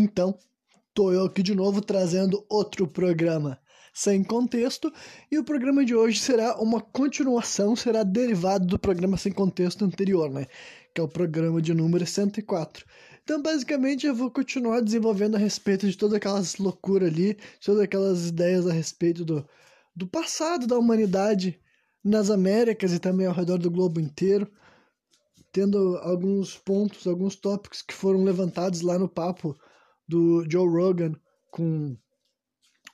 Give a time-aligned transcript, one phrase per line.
[0.00, 0.38] Então,
[0.94, 3.58] tô eu aqui de novo trazendo outro programa
[3.92, 4.92] sem contexto,
[5.28, 10.30] e o programa de hoje será uma continuação, será derivado do programa sem contexto anterior,
[10.30, 10.46] né?
[10.94, 12.86] Que é o programa de número 104.
[13.24, 18.28] Então, basicamente, eu vou continuar desenvolvendo a respeito de todas aquelas loucuras ali, todas aquelas
[18.28, 19.44] ideias a respeito do,
[19.96, 21.58] do passado da humanidade
[22.04, 24.48] nas Américas e também ao redor do globo inteiro,
[25.50, 29.58] tendo alguns pontos, alguns tópicos que foram levantados lá no papo
[30.08, 31.12] do Joe Rogan
[31.50, 31.96] com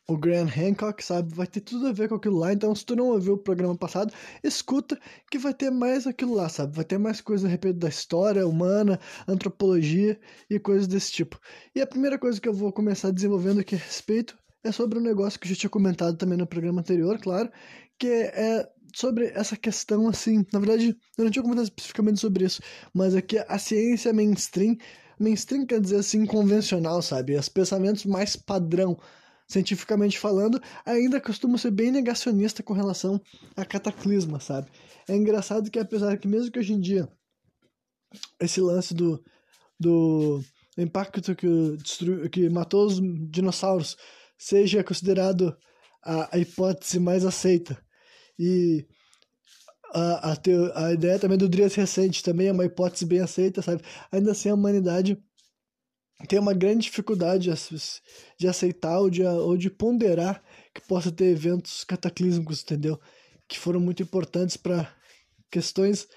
[0.06, 1.34] o Graham Hancock, sabe?
[1.34, 2.52] Vai ter tudo a ver com aquilo lá.
[2.52, 4.98] Então, se tu não ouviu o programa passado, escuta
[5.30, 6.74] que vai ter mais aquilo lá, sabe?
[6.76, 10.18] Vai ter mais coisas a respeito da história humana, antropologia
[10.50, 11.38] e coisas desse tipo.
[11.74, 15.02] E a primeira coisa que eu vou começar desenvolvendo aqui a respeito é sobre um
[15.02, 17.50] negócio que eu já tinha comentado também no programa anterior, claro,
[17.98, 20.44] que é sobre essa questão assim.
[20.52, 22.62] Na verdade, eu não tinha comentado especificamente sobre isso,
[22.94, 24.76] mas é que a ciência mainstream,
[25.18, 27.36] mainstream quer dizer assim, convencional, sabe?
[27.36, 28.98] Os pensamentos mais padrão
[29.46, 33.20] cientificamente falando, ainda costuma ser bem negacionista com relação
[33.56, 34.70] a cataclisma, sabe?
[35.08, 37.08] É engraçado que apesar que mesmo que hoje em dia
[38.40, 39.22] esse lance do,
[39.78, 40.42] do
[40.78, 43.96] impacto que, destruiu, que matou os dinossauros
[44.38, 45.56] seja considerado
[46.02, 47.78] a, a hipótese mais aceita
[48.38, 48.86] e
[49.94, 53.62] a, a, teo, a ideia também do Drias recente também é uma hipótese bem aceita,
[53.62, 53.82] sabe?
[54.10, 55.16] Ainda assim a humanidade
[56.28, 57.50] tem uma grande dificuldade
[58.38, 60.42] de aceitar ou de, ou de ponderar
[60.74, 63.00] que possa ter eventos cataclísmicos, entendeu?
[63.48, 64.92] Que foram muito importantes para
[65.50, 66.08] questões,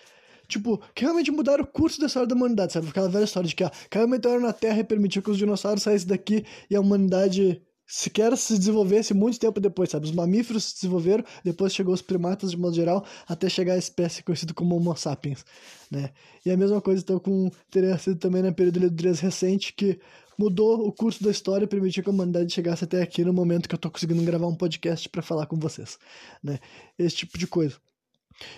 [0.47, 2.87] tipo, que realmente mudaram o curso da história da humanidade, sabe?
[2.87, 5.37] Aquela velha história de que, ó, caiu um meteoro na Terra e permitiu que os
[5.37, 10.05] dinossauros saíssem daqui e a humanidade sequer se desenvolvesse muito tempo depois, sabe?
[10.05, 14.21] Os mamíferos se desenvolveram, depois chegou os primatas de modo geral, até chegar a espécie
[14.21, 15.45] conhecida como Homo sapiens,
[15.89, 16.11] né?
[16.45, 19.99] E a mesma coisa então com teria sido também na período de Dres recente que
[20.37, 23.67] mudou o curso da história e permitiu que a humanidade chegasse até aqui no momento
[23.67, 25.97] que eu tô conseguindo gravar um podcast para falar com vocês,
[26.43, 26.59] né?
[26.99, 27.77] Esse tipo de coisa.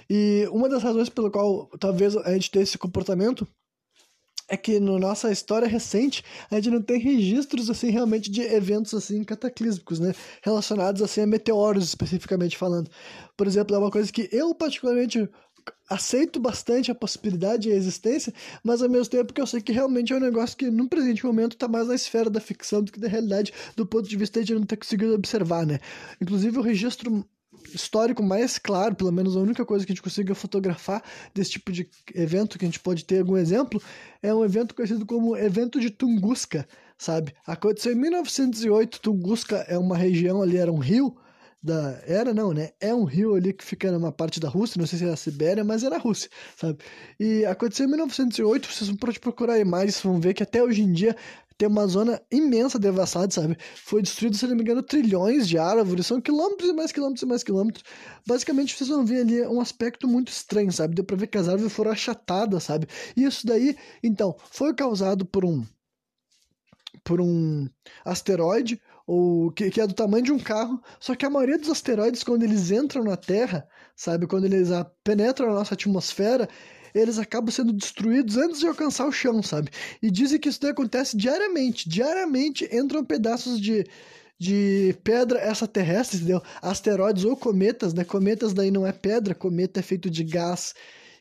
[0.09, 3.47] E uma das razões pelo qual talvez a gente tenha esse comportamento
[4.49, 8.93] é que na nossa história recente a gente não tem registros assim realmente de eventos
[8.93, 12.89] assim cataclísmicos, né, relacionados assim a meteoros especificamente falando.
[13.37, 15.29] Por exemplo, é uma coisa que eu particularmente
[15.89, 18.33] aceito bastante a possibilidade e a existência,
[18.63, 21.25] mas ao mesmo tempo que eu sei que realmente é um negócio que no presente
[21.25, 24.43] momento está mais na esfera da ficção do que da realidade, do ponto de vista
[24.43, 25.79] de não ter conseguido observar, né?
[26.21, 27.25] Inclusive o registro
[27.73, 31.03] histórico mais claro, pelo menos a única coisa que a gente consiga fotografar
[31.33, 33.81] desse tipo de evento, que a gente pode ter algum exemplo,
[34.21, 36.67] é um evento conhecido como evento de Tunguska,
[36.97, 37.33] sabe?
[37.45, 41.15] Aconteceu em 1908, Tunguska é uma região ali, era um rio,
[41.61, 42.71] da era não, né?
[42.79, 45.15] É um rio ali que fica numa parte da Rússia, não sei se é a
[45.15, 46.79] Sibéria, mas era a Rússia, sabe?
[47.19, 51.15] E aconteceu em 1908, vocês vão procurar imagens, vão ver que até hoje em dia
[51.59, 53.57] tem uma zona imensa devastada, sabe?
[53.75, 57.25] Foi destruído, se não me engano, trilhões de árvores, são quilômetros e mais quilômetros e
[57.25, 57.83] mais quilômetros.
[58.25, 60.95] Basicamente, vocês vão ver ali um aspecto muito estranho, sabe?
[60.95, 62.87] Deu pra ver que as árvores foram achatadas, sabe?
[63.13, 65.65] E isso daí, então, foi causado por um
[67.03, 67.67] por um
[68.05, 71.69] asteroide ou que, que, é do tamanho de um carro, só que a maioria dos
[71.69, 74.69] asteroides quando eles entram na Terra, sabe, quando eles
[75.03, 76.47] penetram a nossa atmosfera,
[76.93, 79.71] eles acabam sendo destruídos antes de alcançar o chão, sabe?
[80.01, 81.87] E dizem que isso acontece diariamente.
[81.87, 83.85] Diariamente entram pedaços de,
[84.37, 86.41] de pedra extraterrestre, entendeu?
[86.61, 88.03] Asteroides ou cometas, né?
[88.03, 90.73] Cometas daí não é pedra, cometa é feito de gás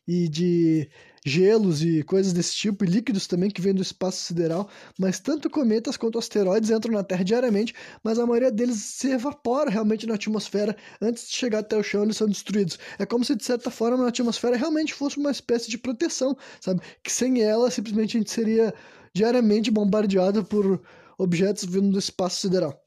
[0.07, 0.89] e de
[1.25, 4.69] gelos e coisas desse tipo, e líquidos também que vêm do espaço sideral,
[4.99, 9.71] mas tanto cometas quanto asteroides entram na Terra diariamente, mas a maioria deles se evapora
[9.71, 12.78] realmente na atmosfera antes de chegar até o chão, eles são destruídos.
[12.99, 16.81] É como se de certa forma a atmosfera realmente fosse uma espécie de proteção, sabe?
[17.03, 18.75] Que sem ela simplesmente a gente seria
[19.15, 20.81] diariamente bombardeado por
[21.19, 22.81] objetos vindo do espaço sideral.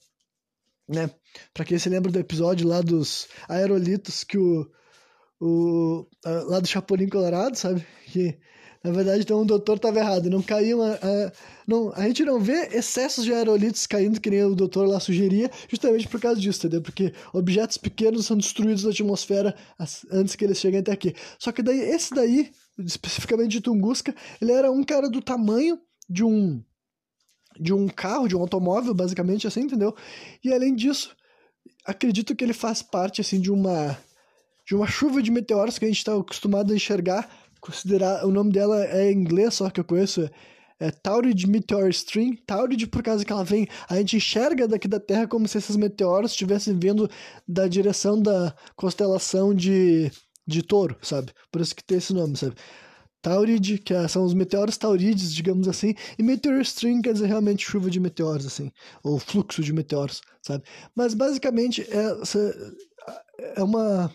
[0.88, 1.10] Né?
[1.54, 4.70] Para quem se lembra do episódio lá dos aerolitos que o
[5.42, 7.84] o, lá do Chapolin Colorado, sabe?
[8.06, 8.38] Que
[8.84, 11.32] na verdade então o doutor estava errado, não caiu a, a,
[11.68, 15.50] não, a gente não vê excessos de aerolitos caindo que nem o doutor lá sugeria,
[15.68, 16.82] justamente por causa disso, entendeu?
[16.82, 19.56] Porque objetos pequenos são destruídos na atmosfera
[20.12, 21.16] antes que eles cheguem até aqui.
[21.40, 26.24] Só que daí esse daí, especificamente de Tunguska, ele era um cara do tamanho de
[26.24, 26.64] um
[27.60, 29.94] de um carro, de um automóvel, basicamente assim, entendeu?
[30.44, 31.16] E além disso,
[31.86, 33.98] acredito que ele faz parte assim de uma
[34.72, 37.30] de uma chuva de meteoros que a gente está acostumado a enxergar.
[37.60, 40.30] Considerar, o nome dela é em inglês, só que eu conheço,
[40.80, 42.38] é Taurid Meteor Stream.
[42.48, 45.76] Taurid, por causa que ela vem, a gente enxerga daqui da Terra como se esses
[45.76, 47.10] meteoros estivessem vindo
[47.46, 50.10] da direção da constelação de,
[50.48, 51.34] de touro, sabe?
[51.52, 52.56] Por isso que tem esse nome, sabe?
[53.22, 57.66] Taurid, que é, são os meteoros taurides, digamos assim, e Meteor Stream quer dizer realmente
[57.66, 58.72] chuva de meteoros, assim,
[59.04, 60.64] ou fluxo de meteoros, sabe?
[60.96, 62.16] Mas basicamente é,
[63.58, 64.10] é uma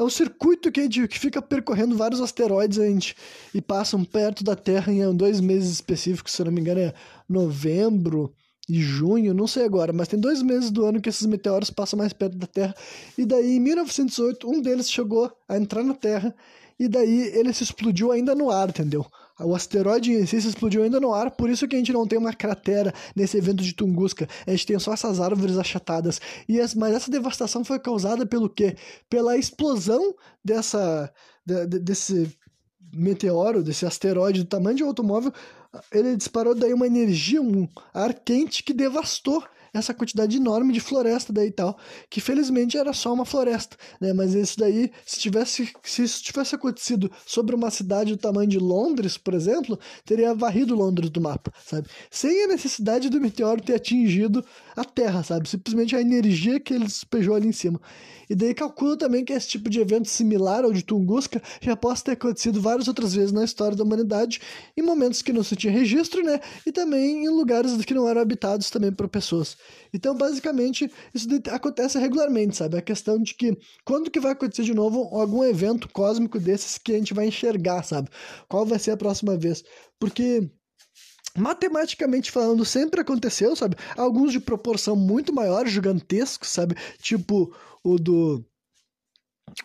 [0.00, 3.14] é um circuito que, que fica percorrendo vários asteroides gente,
[3.54, 6.94] e passam perto da Terra em dois meses específicos, se não me engano é
[7.28, 8.32] novembro
[8.66, 11.98] e junho, não sei agora, mas tem dois meses do ano que esses meteoros passam
[11.98, 12.74] mais perto da Terra.
[13.18, 16.34] E daí, em 1908, um deles chegou a entrar na Terra
[16.78, 19.04] e daí ele se explodiu ainda no ar, entendeu?
[19.44, 22.06] O asteroide em si se explodiu ainda no ar, por isso que a gente não
[22.06, 24.28] tem uma cratera nesse evento de Tunguska.
[24.46, 26.20] A gente tem só essas árvores achatadas.
[26.48, 28.76] E as, mas essa devastação foi causada pelo quê?
[29.08, 30.14] Pela explosão
[30.44, 31.12] dessa,
[31.44, 32.30] de, de, desse
[32.92, 35.32] meteoro, desse asteroide do tamanho de um automóvel.
[35.92, 41.32] Ele disparou daí uma energia, um ar quente que devastou essa quantidade enorme de floresta
[41.32, 41.78] daí e tal,
[42.08, 44.12] que felizmente era só uma floresta, né?
[44.12, 48.58] Mas isso daí, se tivesse, se isso tivesse acontecido sobre uma cidade do tamanho de
[48.58, 51.88] Londres, por exemplo, teria varrido Londres do mapa, sabe?
[52.10, 54.44] Sem a necessidade do meteoro ter atingido
[54.76, 55.48] a Terra, sabe?
[55.48, 57.80] Simplesmente a energia que ele despejou ali em cima.
[58.30, 62.04] E daí calcula também que esse tipo de evento similar ao de Tunguska já possa
[62.04, 64.40] ter acontecido várias outras vezes na história da humanidade,
[64.76, 66.38] em momentos que não se tinha registro, né?
[66.64, 69.56] E também em lugares que não eram habitados também por pessoas.
[69.92, 72.78] Então, basicamente, isso acontece regularmente, sabe?
[72.78, 76.92] A questão de que quando que vai acontecer de novo algum evento cósmico desses que
[76.92, 78.08] a gente vai enxergar, sabe?
[78.48, 79.64] Qual vai ser a próxima vez?
[79.98, 80.48] Porque
[81.36, 83.76] matematicamente falando, sempre aconteceu, sabe?
[83.96, 86.76] Alguns de proporção muito maior, gigantescos, sabe?
[87.00, 87.54] Tipo
[87.84, 88.44] o do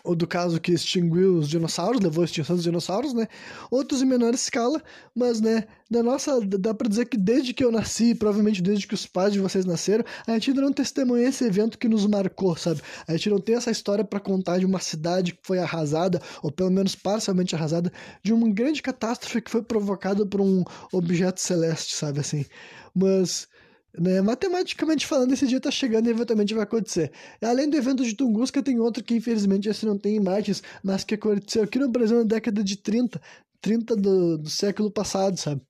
[0.03, 3.27] ou do caso que extinguiu os dinossauros, levou a extinção dos dinossauros, né?
[3.69, 4.81] Outros em menor escala,
[5.13, 8.93] mas, né, na nossa, dá pra dizer que desde que eu nasci, provavelmente desde que
[8.93, 12.55] os pais de vocês nasceram, a gente ainda não testemunha esse evento que nos marcou,
[12.55, 12.81] sabe?
[13.07, 16.51] A gente não tem essa história para contar de uma cidade que foi arrasada, ou
[16.51, 17.91] pelo menos parcialmente arrasada,
[18.23, 22.45] de uma grande catástrofe que foi provocada por um objeto celeste, sabe, assim.
[22.93, 23.47] Mas
[23.99, 24.21] né?
[24.21, 27.11] Matematicamente falando, esse dia está chegando e eventualmente vai acontecer.
[27.41, 31.15] Além do evento de Tunguska, tem outro que infelizmente esse não tem imagens, mas que
[31.15, 33.21] aconteceu aqui no Brasil na década de 30,
[33.61, 35.61] 30 do, do século passado, sabe?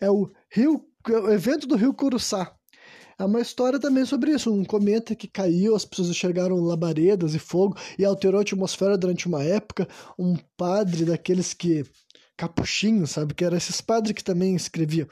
[0.00, 2.54] É o Rio, o evento do Rio Curuçá.
[3.16, 7.38] É uma história também sobre isso, um cometa que caiu, as pessoas enxergaram labaredas e
[7.38, 9.86] fogo e alterou a atmosfera durante uma época.
[10.18, 11.84] Um padre daqueles que
[12.36, 15.06] capuchinho, sabe, que era esses padres que também escreviam.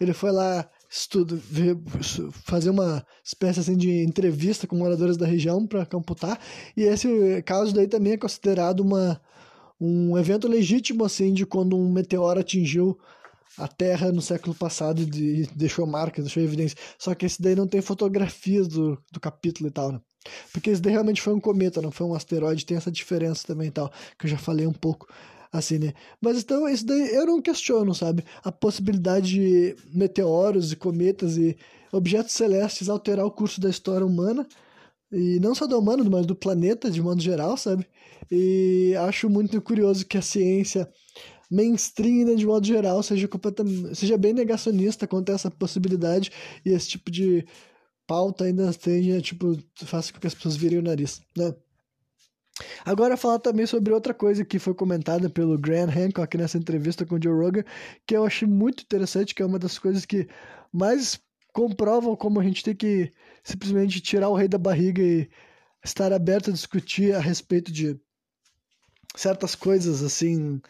[0.00, 1.40] Ele foi lá estudo,
[2.44, 6.40] fazer uma espécie assim de entrevista com moradores da região para computar.
[6.76, 9.20] E esse caso daí também é considerado uma,
[9.80, 12.98] um evento legítimo assim de quando um meteoro atingiu
[13.58, 16.78] a Terra no século passado e deixou marcas, deixou evidência.
[16.98, 20.00] Só que esse daí não tem fotografias do, do capítulo e tal, né?
[20.52, 23.68] Porque esse daí realmente foi um cometa, não foi um asteroide, tem essa diferença também
[23.68, 25.06] e tal, que eu já falei um pouco
[25.52, 25.94] assim, né?
[26.20, 28.24] Mas então, isso daí eu não questiono, sabe?
[28.44, 31.56] A possibilidade de meteoros e cometas e
[31.92, 34.46] objetos celestes alterar o curso da história humana,
[35.10, 37.86] e não só da humana, mas do planeta de modo geral, sabe?
[38.30, 40.88] E acho muito curioso que a ciência
[41.50, 46.30] mainstream, né, de modo geral, seja, completamente, seja bem negacionista quanto a essa possibilidade
[46.64, 47.46] e esse tipo de
[48.06, 51.54] pauta ainda tenha, tipo, faça com que as pessoas virem o nariz, né?
[52.84, 57.16] Agora falar também sobre outra coisa que foi comentada pelo Graham Hancock nessa entrevista com
[57.16, 57.64] o Joe Rogan,
[58.06, 60.28] que eu achei muito interessante, que é uma das coisas que
[60.72, 61.20] mais
[61.52, 63.12] comprovam como a gente tem que
[63.42, 65.28] simplesmente tirar o rei da barriga e
[65.84, 67.98] estar aberto a discutir a respeito de
[69.16, 70.60] certas coisas, assim,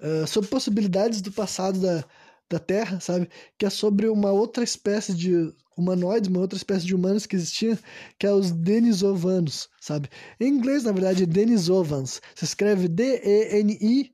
[0.00, 2.04] uh, sobre possibilidades do passado da,
[2.48, 3.28] da Terra, sabe?
[3.58, 7.78] Que é sobre uma outra espécie de humanoides, uma outra espécie de humanos que existia,
[8.18, 10.08] que é os Denisovanos, sabe?
[10.40, 12.22] Em inglês, na verdade, é Denisovans.
[12.34, 14.10] Se escreve D-E-N-I-S-O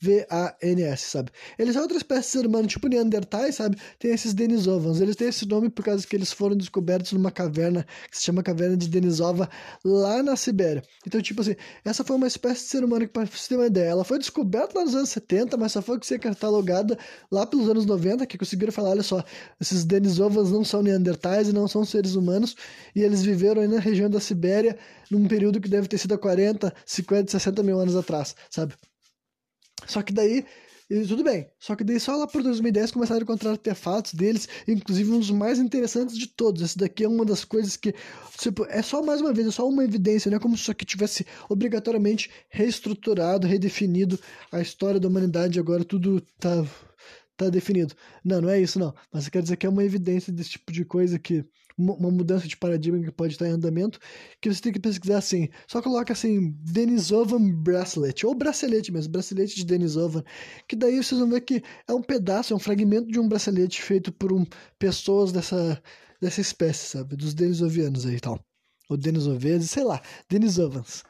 [0.00, 1.30] V-A-N-S, sabe?
[1.58, 3.76] Eles são outra espécie de ser humano, tipo Neandertais, sabe?
[3.98, 5.00] Tem esses Denisovans.
[5.00, 8.42] Eles têm esse nome por causa que eles foram descobertos numa caverna que se chama
[8.42, 9.48] Caverna de Denisova,
[9.84, 10.82] lá na Sibéria.
[11.06, 13.66] Então, tipo assim, essa foi uma espécie de ser humano que, para você ter uma
[13.66, 16.98] ideia, ela foi descoberta lá nos anos 70, mas só foi ser catalogada
[17.30, 19.24] lá pelos anos 90, que conseguiram falar: olha só,
[19.60, 22.56] esses Denisovans não são Neandertais e não são seres humanos,
[22.94, 24.78] e eles viveram aí na região da Sibéria
[25.10, 28.74] num período que deve ter sido há 40, 50, 60 mil anos atrás, sabe?
[29.86, 30.44] Só que daí,
[31.06, 31.48] tudo bem.
[31.58, 35.30] Só que daí só lá por 2010 começaram a encontrar artefatos deles, inclusive um dos
[35.30, 36.62] mais interessantes de todos.
[36.62, 37.94] Esse daqui é uma das coisas que,
[38.38, 40.70] tipo, é só mais uma vez, é só uma evidência, não é como se isso
[40.70, 44.18] aqui tivesse obrigatoriamente reestruturado, redefinido
[44.50, 46.64] a história da humanidade, agora tudo tá
[47.38, 47.94] tá definido.
[48.24, 48.92] Não, não é isso não.
[49.12, 51.44] Mas quer dizer que é uma evidência desse tipo de coisa que
[51.78, 53.98] uma mudança de paradigma que pode estar em andamento,
[54.40, 59.56] que você tem que pesquisar assim, só coloca assim, Denisovan Bracelet, ou bracelete mesmo, bracelete
[59.56, 60.24] de Denisovan,
[60.66, 63.80] que daí vocês vão ver que é um pedaço, é um fragmento de um bracelete
[63.80, 64.44] feito por um,
[64.78, 65.80] pessoas dessa,
[66.20, 68.38] dessa espécie, sabe, dos Denisovianos aí e tal,
[68.90, 71.04] ou Denisovans, sei lá, Denisovans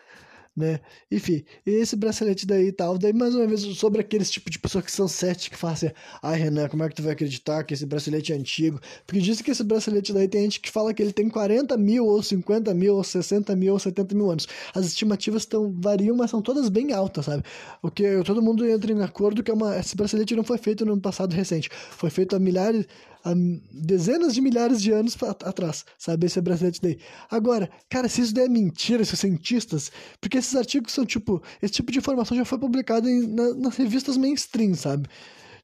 [0.58, 0.80] né?
[1.10, 2.98] Enfim, esse bracelete daí e tal.
[2.98, 5.90] Daí, mais uma vez, sobre aqueles tipo de pessoas que são céticas, que falam assim,
[6.20, 8.80] ai, Renan, como é que tu vai acreditar que esse bracelete é antigo?
[9.06, 12.06] Porque dizem que esse bracelete daí tem gente que fala que ele tem 40 mil,
[12.06, 14.48] ou 50 mil, ou 60 mil, ou 70 mil anos.
[14.74, 17.44] As estimativas tão, variam, mas são todas bem altas, sabe?
[17.80, 20.84] O que todo mundo entra em acordo que é uma, esse bracelete não foi feito
[20.84, 21.70] no passado recente.
[21.72, 22.86] Foi feito há milhares,
[23.24, 23.32] há
[23.72, 26.26] dezenas de milhares de anos atrás, sabe?
[26.26, 26.98] Esse bracelete daí.
[27.30, 31.74] Agora, cara, se isso daí é mentira, esses cientistas, porque esses artigos são tipo, esse
[31.74, 35.08] tipo de informação já foi publicado em, na, nas revistas mainstream, sabe?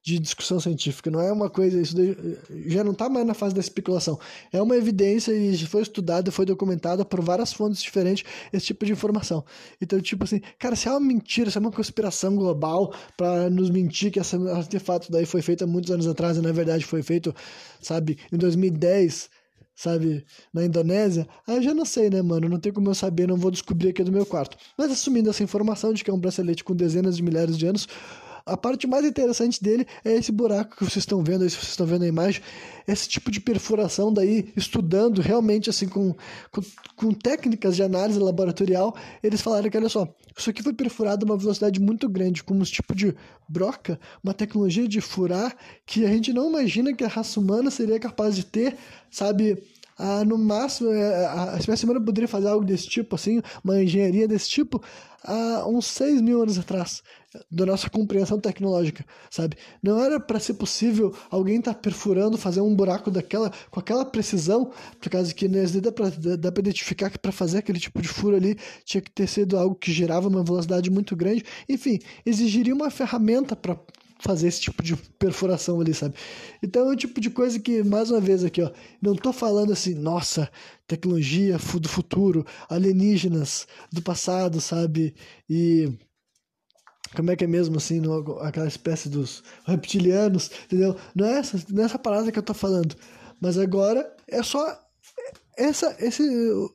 [0.05, 1.95] De discussão científica, não é uma coisa, isso
[2.67, 4.19] já não está mais na fase da especulação.
[4.53, 8.91] É uma evidência e foi estudada, foi documentada por várias fontes diferentes esse tipo de
[8.91, 9.43] informação.
[9.81, 13.71] Então, tipo assim, cara, se é uma mentira, se é uma conspiração global para nos
[13.71, 17.01] mentir que esse artefato daí foi feito há muitos anos atrás e na verdade foi
[17.01, 17.33] feito,
[17.81, 19.27] sabe, em 2010,
[19.75, 22.47] sabe, na Indonésia, aí eu já não sei, né, mano?
[22.47, 24.55] Não tem como eu saber, não vou descobrir aqui do meu quarto.
[24.77, 27.87] Mas assumindo essa informação de que é um bracelete com dezenas de milhares de anos,
[28.45, 31.69] a parte mais interessante dele é esse buraco que vocês estão vendo aí, se vocês
[31.69, 32.41] estão vendo a imagem,
[32.87, 36.13] esse tipo de perfuração daí, estudando realmente assim com,
[36.51, 36.61] com,
[36.95, 41.29] com técnicas de análise laboratorial, eles falaram que, olha só, isso aqui foi perfurado a
[41.29, 43.15] uma velocidade muito grande, com um tipo de
[43.49, 47.99] broca, uma tecnologia de furar que a gente não imagina que a raça humana seria
[47.99, 48.77] capaz de ter,
[49.09, 49.57] sabe,
[49.97, 54.27] ah, no máximo, é, a espécie humana poderia fazer algo desse tipo, assim, uma engenharia
[54.27, 54.83] desse tipo,
[55.23, 57.01] há uns 6 mil anos atrás,
[57.51, 59.57] da nossa compreensão tecnológica, sabe?
[59.81, 64.05] Não era para ser possível alguém estar tá perfurando, fazer um buraco daquela, com aquela
[64.05, 68.01] precisão, por causa que né, dá para dá pra identificar que para fazer aquele tipo
[68.01, 71.43] de furo ali tinha que ter sido algo que gerava uma velocidade muito grande.
[71.67, 73.77] Enfim, exigiria uma ferramenta para
[74.19, 76.15] fazer esse tipo de perfuração ali, sabe?
[76.63, 79.73] Então é o tipo de coisa que, mais uma vez aqui, ó, não tô falando
[79.73, 80.49] assim, nossa,
[80.87, 85.13] tecnologia do futuro, alienígenas do passado, sabe?
[85.49, 85.91] E
[87.15, 90.95] como é que é mesmo assim, no, aquela espécie dos reptilianos, entendeu?
[91.15, 92.95] Não é essa, não é parada que eu tô falando.
[93.39, 94.79] Mas agora é só
[95.57, 96.23] essa, esse,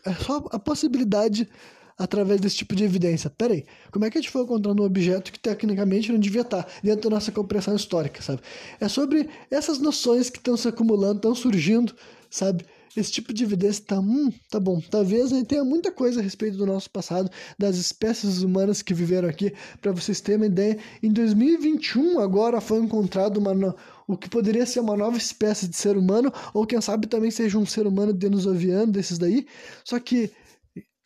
[0.04, 1.48] é só a possibilidade
[1.98, 3.28] através desse tipo de evidência.
[3.28, 6.40] Pera aí, como é que a gente foi encontrando um objeto que tecnicamente não devia
[6.40, 8.40] estar dentro da nossa compreensão histórica, sabe?
[8.80, 11.94] É sobre essas noções que estão se acumulando, estão surgindo,
[12.30, 12.64] sabe?
[12.96, 14.80] Esse tipo de evidência tá, hum, tá bom.
[14.80, 18.92] Talvez a gente tenha muita coisa a respeito do nosso passado, das espécies humanas que
[18.92, 19.52] viveram aqui.
[19.80, 23.76] Para vocês terem uma ideia, em 2021 agora foi encontrado uma,
[24.08, 27.58] o que poderia ser uma nova espécie de ser humano, ou quem sabe também seja
[27.58, 29.46] um ser humano denosoviano desses daí.
[29.84, 30.30] Só que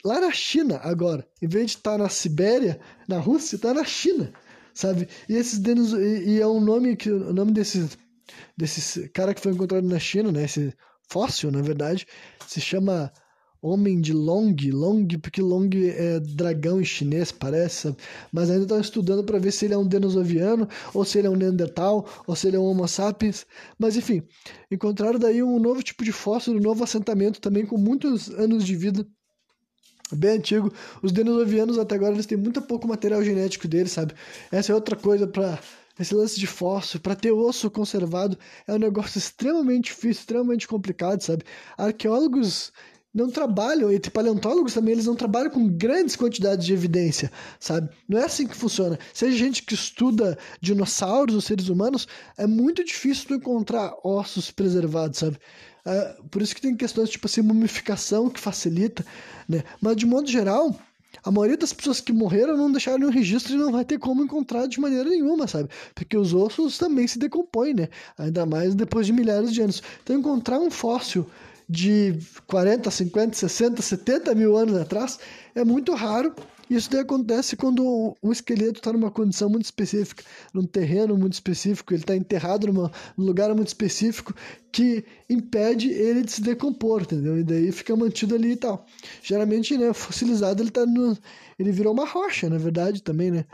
[0.05, 3.85] lá na China agora, em vez de estar tá na Sibéria, na Rússia, está na
[3.85, 4.33] China,
[4.73, 5.07] sabe?
[5.29, 7.89] E esses denos, e, e, é um nome que o nome desse
[8.57, 10.45] desse cara que foi encontrado na China, né?
[10.45, 10.75] Esse
[11.09, 12.07] fóssil, na verdade,
[12.47, 13.13] se chama
[13.65, 17.97] Homem de Long, Long, porque Long é dragão em chinês, parece,
[18.31, 21.31] mas ainda estão estudando para ver se ele é um denosoviano, ou se ele é
[21.31, 23.47] um Neandertal, ou se ele é um Homo sapiens.
[23.79, 24.23] Mas enfim,
[24.71, 28.77] encontraram daí um novo tipo de fóssil, um novo assentamento também com muitos anos de
[28.77, 29.07] vida
[30.13, 30.71] bem antigo.
[31.03, 34.13] Os denosovianos até agora eles têm muito pouco material genético deles, sabe?
[34.53, 35.59] Essa é outra coisa para
[35.99, 41.21] esse lance de fóssil, para ter osso conservado, é um negócio extremamente difícil, extremamente complicado,
[41.23, 41.45] sabe?
[41.77, 42.73] Arqueólogos
[43.15, 47.89] não trabalham, e paleontólogos também, eles não trabalham com grandes quantidades de evidência, sabe?
[48.09, 48.99] Não é assim que funciona.
[49.13, 55.21] Seja gente que estuda dinossauros ou seres humanos, é muito difícil tu encontrar ossos preservados,
[55.21, 55.39] sabe?
[55.87, 59.07] É, por isso que tem questões tipo assim, mumificação que facilita,
[59.49, 59.63] né?
[59.81, 60.75] Mas de modo geral,
[61.23, 64.23] a maioria das pessoas que morreram não deixaram nenhum registro e não vai ter como
[64.23, 65.69] encontrar de maneira nenhuma, sabe?
[65.95, 67.89] Porque os ossos também se decompõem, né?
[68.19, 69.83] Ainda mais depois de milhares de anos.
[70.03, 71.27] Então, encontrar um fóssil
[71.69, 75.19] de 40, 50, 60, 70 mil anos atrás
[75.55, 76.35] é muito raro
[76.69, 81.93] isso daí acontece quando o esqueleto está numa condição muito específica, num terreno muito específico,
[81.93, 84.35] ele está enterrado numa, num lugar muito específico
[84.73, 87.39] que impede ele de se decompor, entendeu?
[87.39, 88.87] E daí fica mantido ali e tal.
[89.23, 91.17] Geralmente, né, fossilizado ele tá no,
[91.59, 93.45] ele virou uma rocha, na verdade, também, né?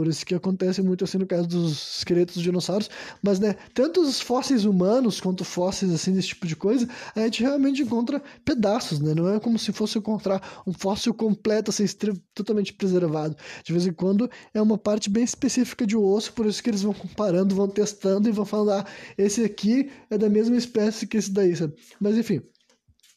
[0.00, 2.88] Por isso que acontece muito assim no caso dos esqueletos dos dinossauros.
[3.22, 7.42] Mas, né, tanto os fósseis humanos quanto fósseis assim desse tipo de coisa, a gente
[7.42, 9.14] realmente encontra pedaços, né?
[9.14, 11.84] Não é como se fosse encontrar um fóssil completo, assim,
[12.32, 13.36] totalmente preservado.
[13.62, 16.80] De vez em quando é uma parte bem específica de osso, por isso que eles
[16.80, 18.86] vão comparando, vão testando e vão falando, ah,
[19.18, 21.74] esse aqui é da mesma espécie que esse daí, sabe?
[22.00, 22.40] Mas enfim.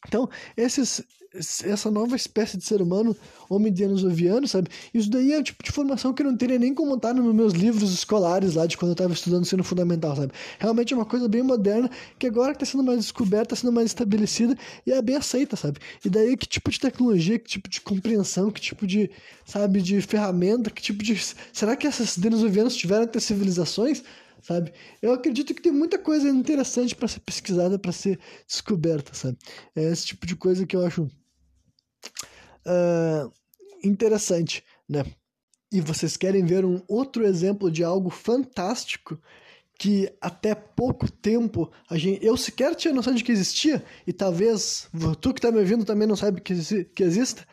[0.06, 1.02] Então, esses,
[1.34, 3.16] essa nova espécie de ser humano,
[3.50, 4.68] homem denosoviano, sabe?
[4.92, 7.34] Isso daí é o tipo de formação que eu não teria nem como estar nos
[7.34, 10.32] meus livros escolares lá de quando eu estava estudando ensino fundamental, sabe?
[10.58, 13.86] Realmente é uma coisa bem moderna que agora está sendo mais descoberta, está sendo mais
[13.86, 15.78] estabelecida e é bem aceita, sabe?
[16.04, 19.10] E daí que tipo de tecnologia, que tipo de compreensão, que tipo de,
[19.44, 21.20] sabe, de ferramenta, que tipo de...
[21.52, 24.02] Será que esses denosovianos tiveram até civilizações?
[24.44, 24.72] sabe?
[25.00, 29.38] Eu acredito que tem muita coisa interessante para ser pesquisada, para ser descoberta, sabe?
[29.74, 31.08] É esse tipo de coisa que eu acho
[32.66, 33.32] uh,
[33.82, 35.04] interessante, né?
[35.72, 39.20] E vocês querem ver um outro exemplo de algo fantástico
[39.76, 44.88] que até pouco tempo a gente, eu sequer tinha noção de que existia e talvez
[45.20, 47.44] tu que está me ouvindo também não sabe que, que exista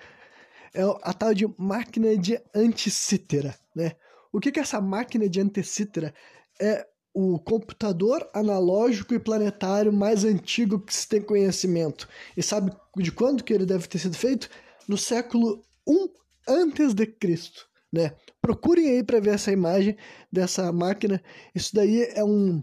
[0.73, 3.93] é a tal de máquina de anticítera, né?
[4.31, 6.13] O que, que é essa máquina de anticítera?
[6.61, 12.07] é o computador analógico e planetário mais antigo que se tem conhecimento.
[12.35, 14.49] E sabe de quando que ele deve ter sido feito?
[14.87, 16.09] No século I
[16.47, 18.15] antes de Cristo, né?
[18.41, 19.95] Procurem aí para ver essa imagem
[20.31, 21.21] dessa máquina.
[21.53, 22.61] Isso daí é um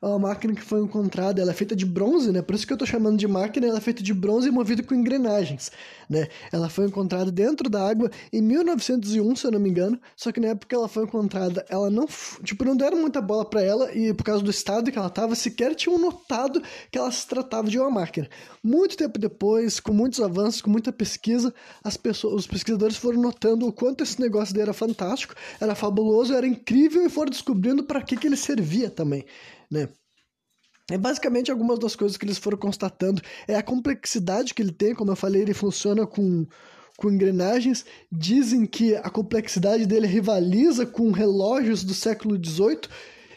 [0.00, 2.40] é uma máquina que foi encontrada, ela é feita de bronze, né?
[2.40, 4.82] Por isso que eu estou chamando de máquina, ela é feita de bronze e movida
[4.82, 5.72] com engrenagens,
[6.08, 6.28] né?
[6.52, 10.38] Ela foi encontrada dentro da água em 1901, se eu não me engano, só que
[10.38, 12.06] na época que ela foi encontrada, ela não,
[12.44, 15.34] tipo, não deram muita bola para ela e por causa do estado que ela estava,
[15.34, 18.28] sequer tinham notado que ela se tratava de uma máquina.
[18.62, 21.52] Muito tempo depois, com muitos avanços, com muita pesquisa,
[21.82, 26.34] as pessoas, os pesquisadores foram notando o quanto esse negócio dele era fantástico, era fabuloso,
[26.34, 29.24] era incrível e foram descobrindo para que que ele servia também
[29.70, 29.88] né?
[30.90, 33.20] É basicamente algumas das coisas que eles foram constatando.
[33.46, 36.46] É a complexidade que ele tem, como eu falei, ele funciona com,
[36.96, 37.84] com engrenagens.
[38.10, 42.80] Dizem que a complexidade dele rivaliza com relógios do século XVIII,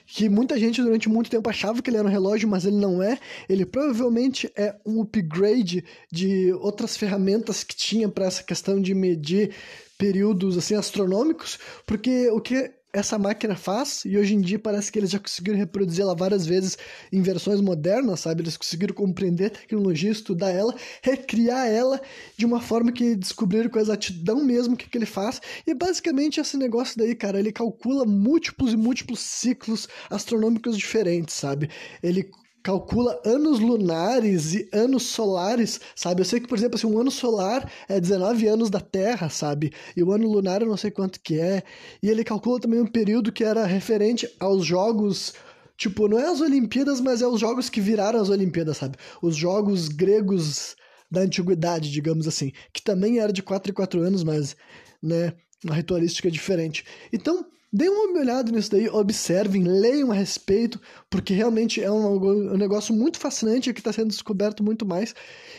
[0.08, 3.04] que muita gente durante muito tempo achava que ele era um relógio, mas ele não
[3.04, 3.20] é.
[3.50, 9.54] Ele provavelmente é um upgrade de outras ferramentas que tinha para essa questão de medir
[9.98, 15.00] períodos assim astronômicos, porque o que essa máquina faz, e hoje em dia parece que
[15.00, 16.78] eles já conseguiram reproduzir ela várias vezes
[17.12, 18.42] em versões modernas, sabe?
[18.42, 22.02] Eles conseguiram compreender a tecnologia, estudar ela, recriar ela
[22.36, 25.42] de uma forma que descobriram com exatidão mesmo o que, que ele faz.
[25.66, 31.70] E basicamente esse negócio daí, cara, ele calcula múltiplos e múltiplos ciclos astronômicos diferentes, sabe?
[32.04, 32.30] Ele
[32.64, 36.22] calcula anos lunares e anos solares, sabe?
[36.22, 39.72] Eu sei que, por exemplo, assim, um ano solar é 19 anos da Terra, sabe?
[39.96, 41.64] E o ano lunar eu não sei quanto que é.
[42.02, 45.34] E ele calcula também um período que era referente aos jogos
[45.82, 49.00] Tipo, não é as Olimpíadas, mas é os jogos que viraram as Olimpíadas, sabe?
[49.20, 50.76] Os jogos gregos
[51.10, 52.52] da antiguidade, digamos assim.
[52.72, 54.56] Que também era de 4 em 4 anos, mas,
[55.02, 55.34] né,
[55.66, 56.86] uma ritualística diferente.
[57.12, 60.78] Então, Deem uma olhada nisso daí, observem, leiam a respeito,
[61.12, 65.14] porque realmente é um, um negócio muito fascinante que está sendo descoberto muito mais.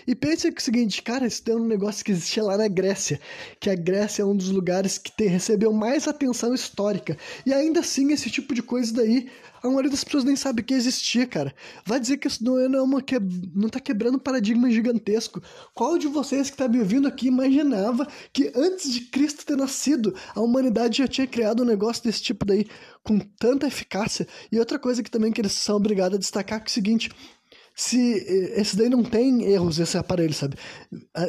[0.07, 2.67] E pense que é o seguinte, cara, isso é um negócio que existia lá na
[2.69, 3.21] Grécia,
[3.61, 7.19] que a Grécia é um dos lugares que tem, recebeu mais atenção histórica.
[7.45, 9.29] E ainda assim, esse tipo de coisa daí
[9.63, 11.55] a maioria das pessoas nem sabe que existia, cara.
[11.87, 13.17] Vai dizer que isso não é, uma que...
[13.55, 15.41] não tá quebrando um paradigma gigantesco.
[15.73, 20.15] Qual de vocês que tá me ouvindo aqui imaginava que antes de Cristo ter nascido,
[20.35, 22.67] a humanidade já tinha criado um negócio desse tipo daí
[23.03, 24.27] com tanta eficácia?
[24.51, 27.11] E outra coisa que também que eles são obrigados a destacar é, é o seguinte,
[27.75, 30.57] se eh, esse daí não tem erros esse aparelho, sabe?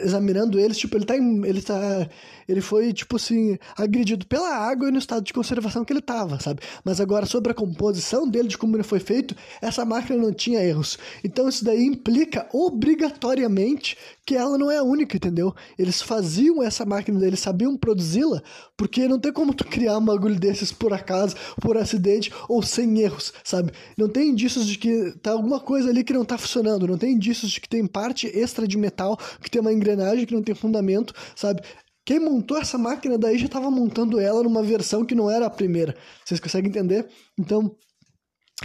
[0.01, 2.07] Examinando eles, tipo, ele tá em, ele tá
[2.47, 6.39] ele foi tipo assim agredido pela água e no estado de conservação que ele tava,
[6.39, 6.61] sabe?
[6.83, 10.61] Mas agora sobre a composição dele, de como ele foi feito, essa máquina não tinha
[10.63, 10.97] erros.
[11.23, 15.53] Então isso daí implica obrigatoriamente que ela não é a única, entendeu?
[15.77, 18.41] Eles faziam essa máquina, eles sabiam produzi-la,
[18.77, 22.99] porque não tem como tu criar um bagulho desses por acaso, por acidente ou sem
[22.99, 23.71] erros, sabe?
[23.97, 26.97] Não tem indícios de que tá alguma coisa ali que não tá tá funcionando, não
[26.97, 30.43] tem indícios de que tem parte extra de metal, que tem uma engrenagem que não
[30.43, 31.61] tem fundamento, sabe?
[32.05, 35.49] Quem montou essa máquina daí já estava montando ela numa versão que não era a
[35.49, 35.95] primeira.
[36.25, 37.07] Vocês conseguem entender?
[37.39, 37.75] Então,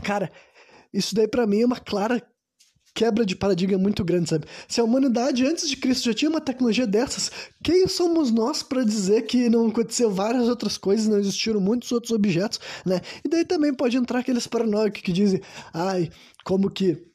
[0.03, 0.31] cara,
[0.93, 2.21] isso daí para mim é uma clara
[2.99, 4.47] quebra de paradigma muito grande, sabe?
[4.67, 7.31] Se a humanidade antes de Cristo já tinha uma tecnologia dessas,
[7.63, 12.11] quem somos nós para dizer que não aconteceu várias outras coisas, não existiram muitos outros
[12.11, 13.01] objetos, né?
[13.25, 15.41] E daí também pode entrar aqueles paranoicos que dizem,
[15.73, 16.11] ai,
[16.45, 17.07] como que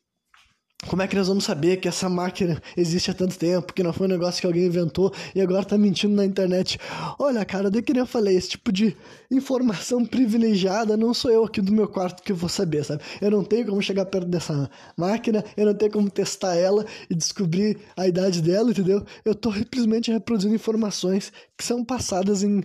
[0.88, 3.94] como é que nós vamos saber que essa máquina existe há tanto tempo, que não
[3.94, 6.80] foi um negócio que alguém inventou e agora tá mentindo na internet?
[7.18, 8.96] Olha, cara, de que nem eu falei, esse tipo de
[9.32, 13.02] informação privilegiada não sou eu aqui do meu quarto que vou saber, sabe?
[13.22, 17.16] Eu não tenho como chegar perto dessa máquina, eu não tenho como testar ela e
[17.16, 19.04] descobrir a idade dela, entendeu?
[19.24, 22.64] Eu tô simplesmente reproduzindo informações que são passadas em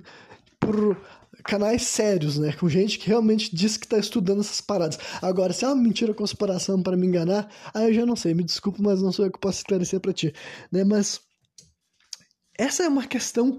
[0.61, 0.97] por
[1.49, 2.53] canais sérios, né?
[2.53, 4.99] Com gente que realmente diz que tá estudando essas paradas.
[5.23, 8.35] Agora, se é uma mentira conspiração para me enganar, aí eu já não sei.
[8.35, 10.31] Me desculpa, mas não sou eu que posso esclarecer para ti,
[10.71, 10.85] né?
[10.85, 11.21] Mas
[12.59, 13.59] essa é uma questão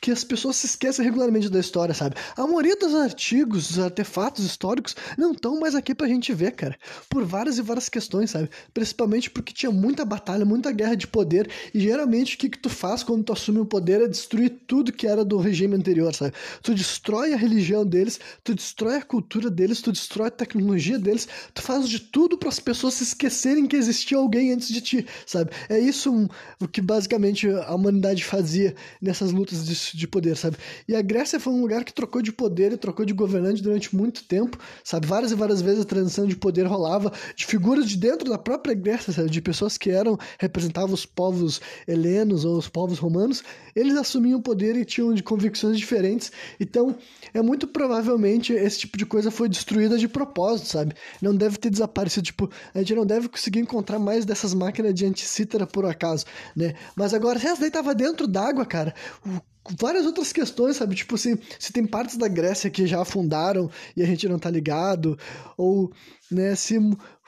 [0.00, 2.16] que as pessoas se esquecem regularmente da história, sabe?
[2.36, 6.76] A maioria dos artigos, dos artefatos históricos, não estão mais aqui pra gente ver, cara.
[7.08, 8.50] Por várias e várias questões, sabe?
[8.72, 12.68] Principalmente porque tinha muita batalha, muita guerra de poder, e geralmente o que, que tu
[12.68, 16.34] faz quando tu assume o poder é destruir tudo que era do regime anterior, sabe?
[16.62, 21.26] Tu destrói a religião deles, tu destrói a cultura deles, tu destrói a tecnologia deles,
[21.54, 25.06] tu faz de tudo para as pessoas se esquecerem que existia alguém antes de ti,
[25.24, 25.50] sabe?
[25.68, 26.28] É isso um,
[26.60, 30.56] o que basicamente a humanidade fazia nessas lutas de de poder, sabe?
[30.86, 33.94] E a Grécia foi um lugar que trocou de poder e trocou de governante durante
[33.94, 35.06] muito tempo, sabe?
[35.06, 38.74] Várias e várias vezes a transição de poder rolava de figuras de dentro da própria
[38.74, 39.30] Grécia, sabe?
[39.30, 43.42] De pessoas que eram, representavam os povos helenos ou os povos romanos,
[43.74, 46.32] eles assumiam o poder e tinham de convicções diferentes.
[46.58, 46.96] Então,
[47.32, 50.94] é muito provavelmente esse tipo de coisa foi destruída de propósito, sabe?
[51.20, 55.04] Não deve ter desaparecido, tipo, a gente não deve conseguir encontrar mais dessas máquinas de
[55.04, 56.74] anticítera por acaso, né?
[56.94, 59.40] Mas agora, se essa daí tava dentro d'água, cara, o
[59.78, 60.94] várias outras questões, sabe?
[60.94, 64.50] Tipo assim, se tem partes da Grécia que já afundaram e a gente não tá
[64.50, 65.18] ligado,
[65.56, 65.92] ou,
[66.30, 66.78] né, se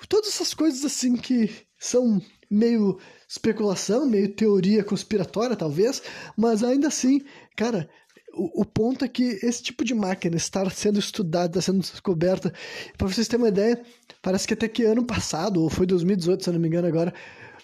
[0.09, 2.21] todas essas coisas assim que são
[2.51, 2.99] meio
[3.29, 6.03] especulação, meio teoria conspiratória, talvez,
[6.37, 7.21] mas ainda assim,
[7.57, 7.89] cara,
[8.35, 12.53] o, o ponto é que esse tipo de máquina está sendo estudada, está sendo descoberta.
[12.97, 13.83] Para vocês terem uma ideia,
[14.23, 17.13] parece que até que ano passado, ou foi 2018, se eu não me engano agora,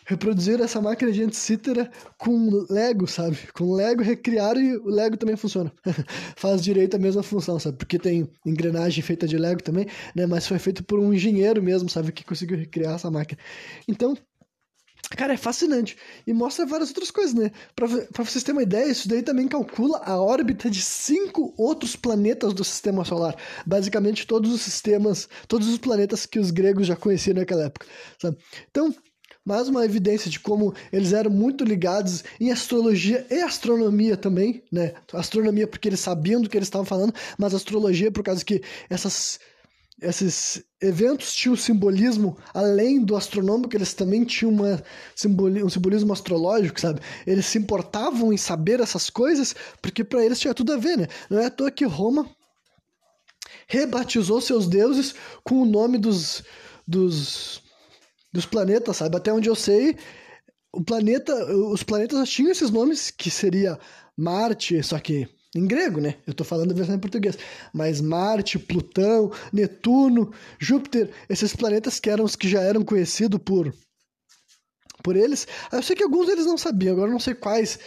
[0.04, 3.38] reproduziram essa máquina de anticítera com Lego, sabe?
[3.52, 5.72] Com Lego recriaram e o Lego também funciona.
[6.36, 7.78] Faz direito a mesma função, sabe?
[7.78, 10.26] Porque tem engrenagem feita de Lego também, né?
[10.26, 12.12] Mas foi feito por um engenheiro mesmo, sabe?
[12.12, 13.40] Que conseguiu recriar essa máquina.
[13.88, 14.16] Então,
[15.10, 15.96] Cara, é fascinante.
[16.26, 17.50] E mostra várias outras coisas, né?
[17.76, 21.94] Pra, pra vocês terem uma ideia, isso daí também calcula a órbita de cinco outros
[21.94, 23.36] planetas do sistema solar.
[23.66, 27.86] Basicamente, todos os sistemas, todos os planetas que os gregos já conheciam naquela época,
[28.18, 28.38] sabe?
[28.70, 28.94] Então,
[29.44, 34.94] mais uma evidência de como eles eram muito ligados em astrologia e astronomia também, né?
[35.12, 39.38] Astronomia porque eles sabiam do que eles estavam falando, mas astrologia por causa que essas
[40.02, 44.83] esses eventos tinham simbolismo além do astronômico, eles também tinham uma
[45.14, 47.00] simboli um simbolismo astrológico, sabe?
[47.26, 51.07] Eles se importavam em saber essas coisas porque para eles tinha tudo a ver, né?
[51.30, 52.28] Não é à toa que Roma
[53.68, 56.42] rebatizou seus deuses com o nome dos,
[56.87, 57.63] dos
[58.34, 59.16] dos planetas, sabe?
[59.16, 59.96] Até onde eu sei,
[60.72, 63.78] o planeta, os planetas tinham esses nomes, que seria
[64.16, 66.16] Marte, só que em grego, né?
[66.26, 67.38] Eu tô falando a versão em português.
[67.72, 73.72] Mas Marte, Plutão, Netuno, Júpiter, esses planetas que eram os que já eram conhecidos por
[75.00, 75.46] por eles.
[75.70, 77.78] Eu sei que alguns deles não sabiam, agora não sei quais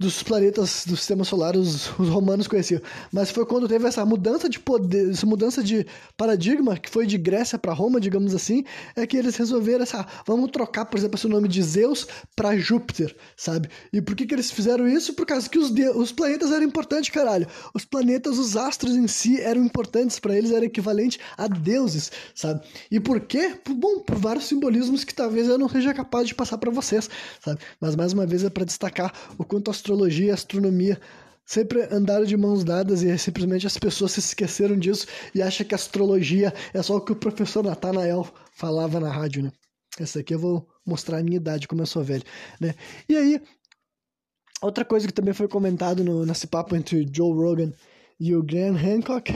[0.00, 2.80] dos planetas do sistema solar os, os, romanos conheciam.
[3.12, 5.86] Mas foi quando teve essa mudança de poder, essa mudança de
[6.16, 8.64] paradigma, que foi de Grécia para Roma, digamos assim,
[8.96, 13.14] é que eles resolveram essa, vamos trocar, por exemplo, esse nome de Zeus para Júpiter,
[13.36, 13.68] sabe?
[13.92, 15.12] E por que que eles fizeram isso?
[15.12, 17.46] Por causa que os, os planetas eram importantes, caralho.
[17.74, 22.62] Os planetas, os astros em si eram importantes para eles, era equivalente a deuses, sabe?
[22.90, 23.54] E por quê?
[23.68, 27.10] Bom, por vários simbolismos que talvez eu não seja capaz de passar para vocês,
[27.44, 27.60] sabe?
[27.78, 31.00] Mas mais uma vez é para destacar o quanto a astrologia e astronomia
[31.44, 35.74] sempre andaram de mãos dadas e simplesmente as pessoas se esqueceram disso e acham que
[35.74, 39.52] astrologia é só o que o professor Natanael falava na rádio, né?
[39.98, 42.22] Essa aqui eu vou mostrar a minha idade, como eu sou velho,
[42.60, 42.74] né?
[43.08, 43.42] E aí,
[44.62, 47.72] outra coisa que também foi comentado no, nesse papo entre Joe Rogan
[48.20, 49.32] e o Graham Hancock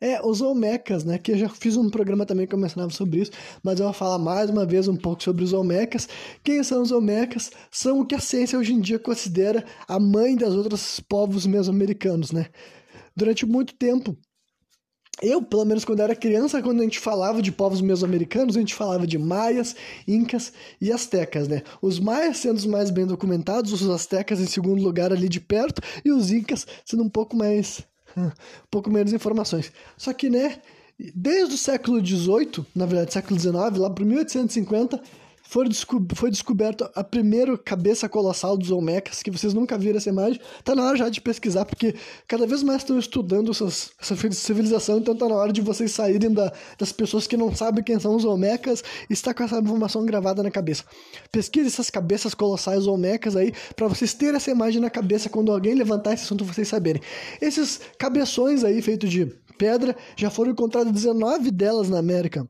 [0.00, 1.18] é os Olmecas, né?
[1.18, 3.30] Que eu já fiz um programa também que eu mencionava sobre isso,
[3.62, 6.08] mas eu vou falar mais uma vez um pouco sobre os Olmecas.
[6.42, 7.52] Quem são os Olmecas?
[7.70, 12.32] São o que a ciência hoje em dia considera a mãe das outros povos mesoamericanos,
[12.32, 12.48] né?
[13.16, 14.18] Durante muito tempo,
[15.22, 18.74] eu, pelo menos quando era criança, quando a gente falava de povos mesoamericanos, a gente
[18.74, 19.76] falava de maias,
[20.08, 21.62] incas e astecas, né?
[21.80, 25.80] Os maias sendo os mais bem documentados, os astecas em segundo lugar ali de perto
[26.04, 27.84] e os incas sendo um pouco mais
[28.16, 28.30] um
[28.70, 29.72] pouco menos informações.
[29.96, 30.60] Só que, né,
[31.14, 35.00] desde o século XVIII, na verdade, século XIX, lá para 1850,
[35.54, 40.08] foi, desco foi descoberto a primeira cabeça colossal dos Olmecas, que vocês nunca viram essa
[40.08, 40.40] imagem.
[40.64, 41.94] Tá na hora já de pesquisar, porque
[42.26, 46.32] cada vez mais estão estudando essas, essa civilização, então tá na hora de vocês saírem
[46.32, 50.04] da, das pessoas que não sabem quem são os Olmecas e está com essa informação
[50.04, 50.82] gravada na cabeça.
[51.30, 55.74] Pesquise essas cabeças colossais Olmecas aí, para vocês terem essa imagem na cabeça quando alguém
[55.74, 57.00] levantar esse assunto vocês saberem.
[57.40, 62.44] Esses cabeções aí, feitos de pedra, já foram encontrados 19 delas na América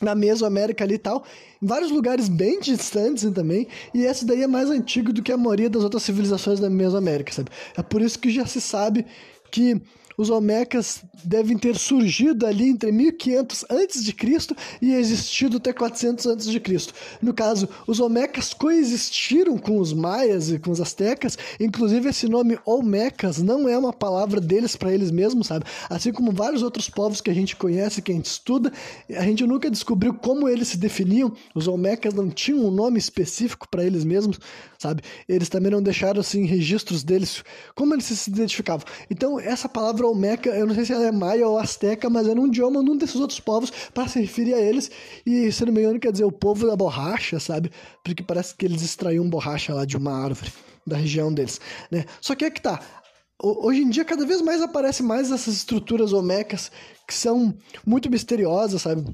[0.00, 1.24] na Mesoamérica ali e tal,
[1.62, 5.36] em vários lugares bem distantes também, e esse daí é mais antigo do que a
[5.36, 7.50] maioria das outras civilizações da Mesoamérica, sabe?
[7.76, 9.06] É por isso que já se sabe
[9.50, 9.80] que
[10.16, 14.56] os Olmecas devem ter surgido ali entre 1500 a.C.
[14.80, 16.62] e existido até 400 a.C.
[17.20, 22.58] No caso, os Olmecas coexistiram com os maias e com os astecas, inclusive esse nome
[22.64, 25.64] Olmecas não é uma palavra deles para eles mesmos, sabe?
[25.90, 28.72] Assim como vários outros povos que a gente conhece, que a gente estuda,
[29.10, 31.32] a gente nunca descobriu como eles se definiam.
[31.54, 34.38] Os Olmecas não tinham um nome específico para eles mesmos,
[34.78, 35.02] sabe?
[35.28, 37.42] Eles também não deixaram assim registros deles
[37.74, 38.86] como eles se identificavam.
[39.10, 42.40] Então, essa palavra Olmeca, eu não sei se ela é maia ou asteca, mas era
[42.40, 44.90] um idioma num desses outros povos para se referir a eles.
[45.24, 47.70] E, se não me engano, quer dizer o povo da borracha, sabe?
[48.04, 50.52] Porque parece que eles extraíam borracha lá de uma árvore
[50.86, 52.04] da região deles, né?
[52.20, 52.80] Só que é que tá.
[53.42, 56.70] Hoje em dia, cada vez mais aparece mais essas estruturas olmecas
[57.06, 59.04] que são muito misteriosas, sabe?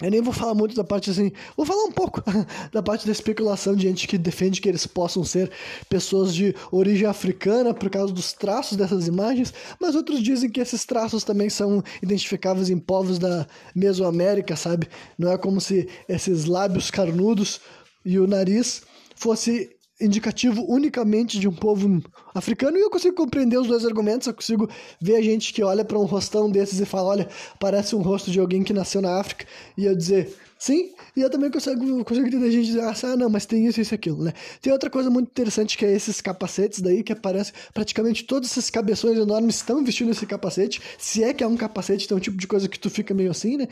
[0.00, 2.22] Eu nem vou falar muito da parte assim, vou falar um pouco
[2.72, 5.50] da parte da especulação de gente que defende que eles possam ser
[5.88, 10.84] pessoas de origem africana por causa dos traços dessas imagens, mas outros dizem que esses
[10.84, 14.88] traços também são identificáveis em povos da Mesoamérica, sabe?
[15.18, 17.60] Não é como se esses lábios carnudos
[18.04, 18.82] e o nariz
[19.16, 22.02] fosse indicativo unicamente de um povo
[22.34, 24.68] africano e eu consigo compreender os dois argumentos, eu consigo
[25.00, 28.30] ver a gente que olha para um rostão desses e fala, olha, parece um rosto
[28.30, 29.44] de alguém que nasceu na África,
[29.76, 33.28] e eu dizer, sim, e eu também consigo, consigo entender a gente dizer, ah, não,
[33.28, 34.32] mas tem isso, isso e aquilo, né?
[34.62, 38.70] Tem outra coisa muito interessante que é esses capacetes daí, que aparece praticamente todos esses
[38.70, 42.36] cabeções enormes estão vestindo esse capacete, se é que é um capacete, tem um tipo
[42.36, 43.68] de coisa que tu fica meio assim, né?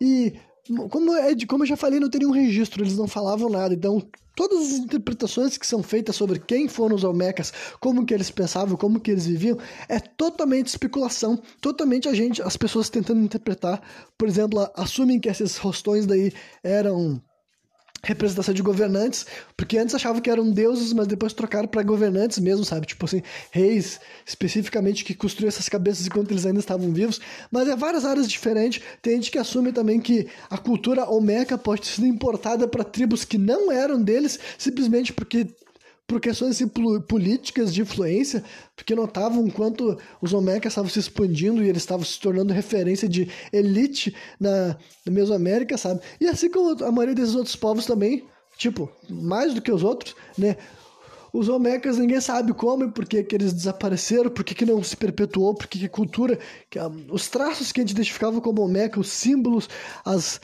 [0.00, 0.34] E
[0.90, 3.74] como, é, como eu já falei, não teria um registro, eles não falavam nada.
[3.74, 4.02] Então,
[4.36, 8.76] todas as interpretações que são feitas sobre quem foram os Olmecas, como que eles pensavam,
[8.76, 13.82] como que eles viviam, é totalmente especulação, totalmente a gente, as pessoas tentando interpretar.
[14.16, 17.20] Por exemplo, assumem que esses rostões daí eram
[18.02, 22.64] representação de governantes, porque antes achavam que eram deuses, mas depois trocaram para governantes mesmo,
[22.64, 22.86] sabe?
[22.86, 27.76] Tipo assim, reis especificamente que construíram essas cabeças enquanto eles ainda estavam vivos, mas é
[27.76, 28.82] várias áreas diferentes.
[29.02, 33.24] Tem gente que assume também que a cultura olmeca pode ter sido importada para tribos
[33.24, 35.46] que não eram deles, simplesmente porque
[36.08, 36.66] por questões assim,
[37.06, 38.42] políticas de influência,
[38.74, 43.30] porque notavam quanto os Olmecas estavam se expandindo e eles estavam se tornando referência de
[43.52, 44.68] elite na,
[45.04, 46.00] na Mesoamérica, sabe?
[46.18, 48.24] E assim como a maioria desses outros povos também,
[48.56, 50.56] tipo, mais do que os outros, né?
[51.30, 54.96] Os Olmecas ninguém sabe como e por que, eles desapareceram, por que, que não se
[54.96, 56.38] perpetuou, por que, a cultura,
[56.70, 56.78] que,
[57.10, 59.68] os traços que a gente identificava como Olmeca, os símbolos,
[60.06, 60.40] as,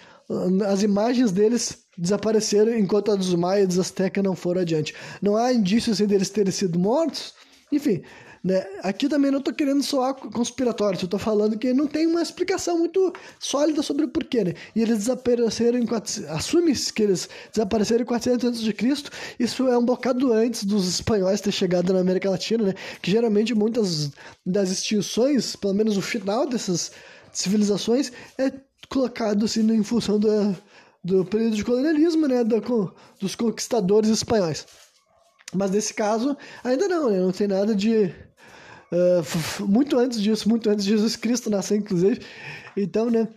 [0.68, 4.94] as imagens deles desapareceram enquanto a dos maias e não foram adiante.
[5.22, 7.34] Não há indícios assim, deles terem sido mortos.
[7.72, 8.02] Enfim,
[8.44, 8.62] né?
[8.82, 13.10] Aqui também não estou querendo soar conspiratório, estou falando que não tem uma explicação muito
[13.40, 14.54] sólida sobre o porquê, né?
[14.76, 19.10] E eles desapareceram em 400, assume que eles desapareceram em 400 antes de Cristo.
[19.40, 22.74] Isso é um bocado antes dos espanhóis ter chegado na América Latina, né?
[23.00, 24.10] Que geralmente muitas
[24.44, 26.92] das extinções, pelo menos o final dessas
[27.32, 28.52] civilizações é
[28.90, 30.54] colocado assim em função da
[31.04, 32.42] do período de colonialismo, né,
[33.20, 34.66] dos conquistadores espanhóis.
[35.52, 38.12] Mas nesse caso, ainda não, né, não tem nada de...
[38.92, 42.20] Uh, muito antes disso, muito antes de Jesus Cristo nascer, inclusive.
[42.76, 43.28] Então, né,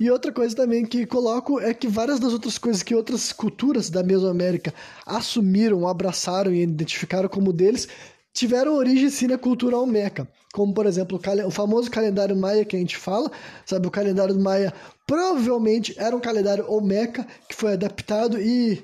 [0.00, 3.88] e outra coisa também que coloco é que várias das outras coisas que outras culturas
[3.88, 4.74] da Mesoamérica
[5.06, 7.86] assumiram, abraçaram e identificaram como deles,
[8.32, 10.26] tiveram origem sim na cultura olmeca.
[10.52, 13.30] Como, por exemplo, o, famoso calendário maia que a gente fala,
[13.64, 13.86] sabe?
[13.86, 14.74] O calendário maia
[15.06, 18.82] provavelmente era um calendário olmeca que foi adaptado e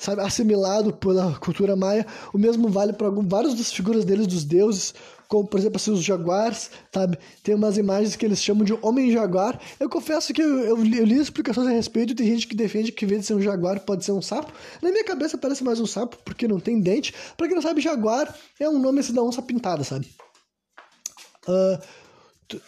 [0.00, 2.06] sabe, assimilado pela cultura maia.
[2.32, 4.94] O mesmo vale para várias das figuras deles, dos deuses,
[5.28, 7.18] como por exemplo assim, os jaguares, sabe?
[7.44, 9.60] Tem umas imagens que eles chamam de homem-jaguar.
[9.78, 13.04] Eu confesso que eu, eu, eu, li explicações a respeito, tem gente que defende que
[13.04, 14.52] em vez de ser um jaguar pode ser um sapo.
[14.82, 17.14] Na minha cabeça parece mais um sapo, porque não tem dente.
[17.36, 20.08] Pra quem não sabe, jaguar é um nome assim da onça pintada, sabe?
[21.46, 21.78] Uh,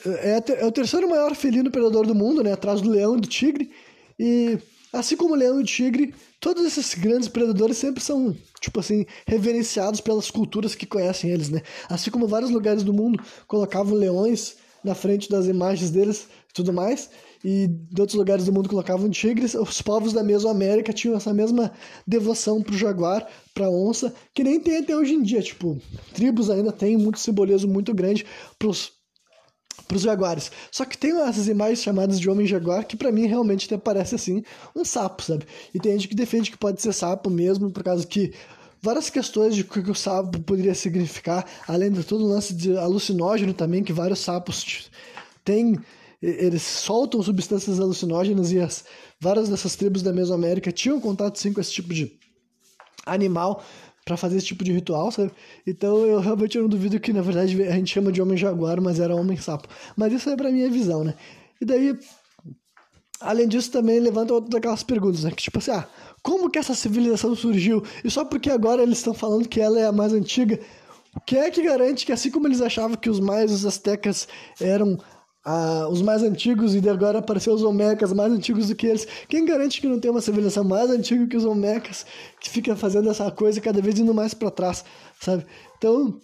[0.07, 2.53] é, é, o terceiro maior felino predador do mundo, né?
[2.53, 3.71] Atrás do leão e do tigre.
[4.19, 4.59] E
[4.93, 9.07] assim como o leão e o tigre, todos esses grandes predadores sempre são, tipo assim,
[9.27, 11.63] reverenciados pelas culturas que conhecem eles, né?
[11.89, 16.73] Assim como vários lugares do mundo colocavam leões na frente das imagens deles e tudo
[16.73, 17.09] mais,
[17.45, 21.73] e de outros lugares do mundo colocavam tigres, os povos da Mesoamérica tinham essa mesma
[22.07, 25.81] devoção pro jaguar, pra onça, que nem tem até hoje em dia, tipo,
[26.13, 28.27] tribos ainda têm muito simbolismo muito grande
[28.59, 28.93] pros
[29.97, 30.51] os jaguares.
[30.71, 34.43] Só que tem essas imagens chamadas de homem-jaguar que para mim realmente até parece assim
[34.75, 35.47] um sapo, sabe?
[35.75, 38.33] E tem gente que defende que pode ser sapo mesmo, por causa que
[38.83, 42.77] várias questões de o que o sapo poderia significar, além de todo o lance de
[42.77, 44.91] alucinógeno também, que vários sapos
[45.45, 45.79] têm,
[46.21, 48.85] eles soltam substâncias alucinógenas e as,
[49.21, 52.19] várias dessas tribos da Mesoamérica tinham contato sim com esse tipo de
[53.07, 53.65] animal,
[54.05, 55.31] para fazer esse tipo de ritual, sabe?
[55.67, 58.99] Então eu realmente não duvido que na verdade a gente chama de homem jaguar, mas
[58.99, 59.69] era homem sapo.
[59.97, 61.15] Mas isso é pra minha visão, né?
[61.61, 61.97] E daí,
[63.21, 65.31] além disso, também levanta outras daquelas perguntas, né?
[65.31, 65.87] Que tipo assim, ah,
[66.23, 67.83] como que essa civilização surgiu?
[68.05, 70.59] E só porque agora eles estão falando que ela é a mais antiga,
[71.15, 74.27] o que é que garante que assim como eles achavam que os maias os astecas
[74.61, 74.99] eram
[75.45, 79.07] ah, os mais antigos e agora apareceu os Olmecas mais antigos do que eles.
[79.29, 82.07] Quem garante que não tem uma civilização mais antiga que os Olmecas
[82.41, 84.85] que fica fazendo essa coisa cada vez indo mais para trás,
[85.21, 85.45] sabe?
[85.77, 86.21] Então,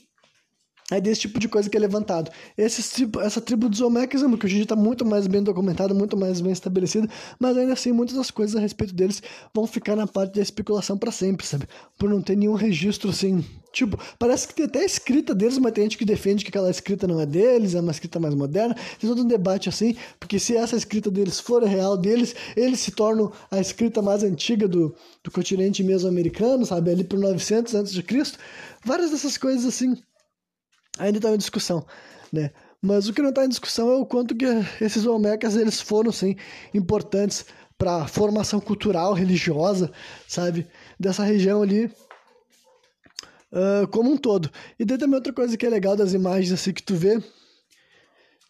[0.91, 2.31] é desse tipo de coisa que é levantado.
[2.57, 6.17] Esse essa tribo dos Olmecas, que hoje em dia está muito mais bem documentada, muito
[6.17, 9.23] mais bem estabelecida, mas ainda assim muitas das coisas a respeito deles
[9.55, 11.67] vão ficar na parte da especulação para sempre, sabe?
[11.99, 13.45] Por não ter nenhum registro assim.
[13.71, 17.07] Tipo, parece que tem até escrita deles, mas tem gente que defende que aquela escrita
[17.07, 18.75] não é deles, é uma escrita mais moderna.
[18.99, 22.91] Tem todo um debate assim, porque se essa escrita deles for real deles, eles se
[22.91, 26.91] tornam a escrita mais antiga do, do continente mesoamericano, sabe?
[26.91, 28.03] Ali por 900 a.C.
[28.85, 29.95] Várias dessas coisas assim
[30.99, 31.85] ainda está em discussão,
[32.33, 32.51] né?
[32.81, 34.45] Mas o que não está em discussão é o quanto que
[34.81, 36.37] esses Olmecas eles foram, sim,
[36.73, 37.45] importantes
[37.77, 39.91] para a formação cultural, religiosa,
[40.27, 40.67] sabe?
[40.99, 41.91] Dessa região ali
[43.53, 44.51] uh, como um todo.
[44.79, 47.23] E tem também outra coisa que é legal das imagens assim que tu vê.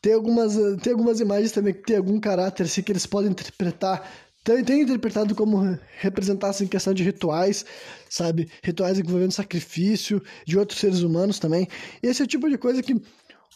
[0.01, 4.09] Tem algumas, tem algumas imagens também que tem algum caráter assim, que eles podem interpretar
[4.49, 7.67] tem, tem interpretado como representasse em questão de rituais,
[8.09, 8.49] sabe?
[8.63, 11.69] Rituais envolvendo sacrifício de outros seres humanos também.
[12.03, 12.99] Esse é o tipo de coisa que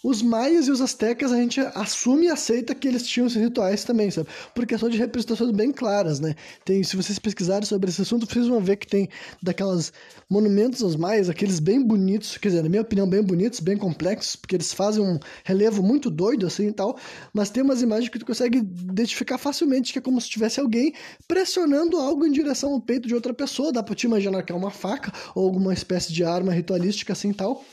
[0.02, 3.84] os maias e os astecas a gente assume e aceita que eles tinham esses rituais
[3.84, 4.28] também, sabe?
[4.54, 6.34] Por questão de representações bem claras, né?
[6.64, 9.08] Tem, se vocês pesquisarem sobre esse assunto, vocês vão ver que tem
[9.42, 9.92] daquelas
[10.28, 14.34] monumentos aos maias, aqueles bem bonitos, quer dizer, na minha opinião, bem bonitos, bem complexos,
[14.34, 16.98] porque eles fazem um relevo muito doido assim e tal,
[17.32, 20.94] mas tem umas imagens que tu consegue identificar facilmente que é como se tivesse alguém
[21.28, 24.56] pressionando algo em direção ao peito de outra pessoa, dá pra te imaginar que é
[24.56, 27.64] uma faca ou alguma espécie de arma ritualística assim e tal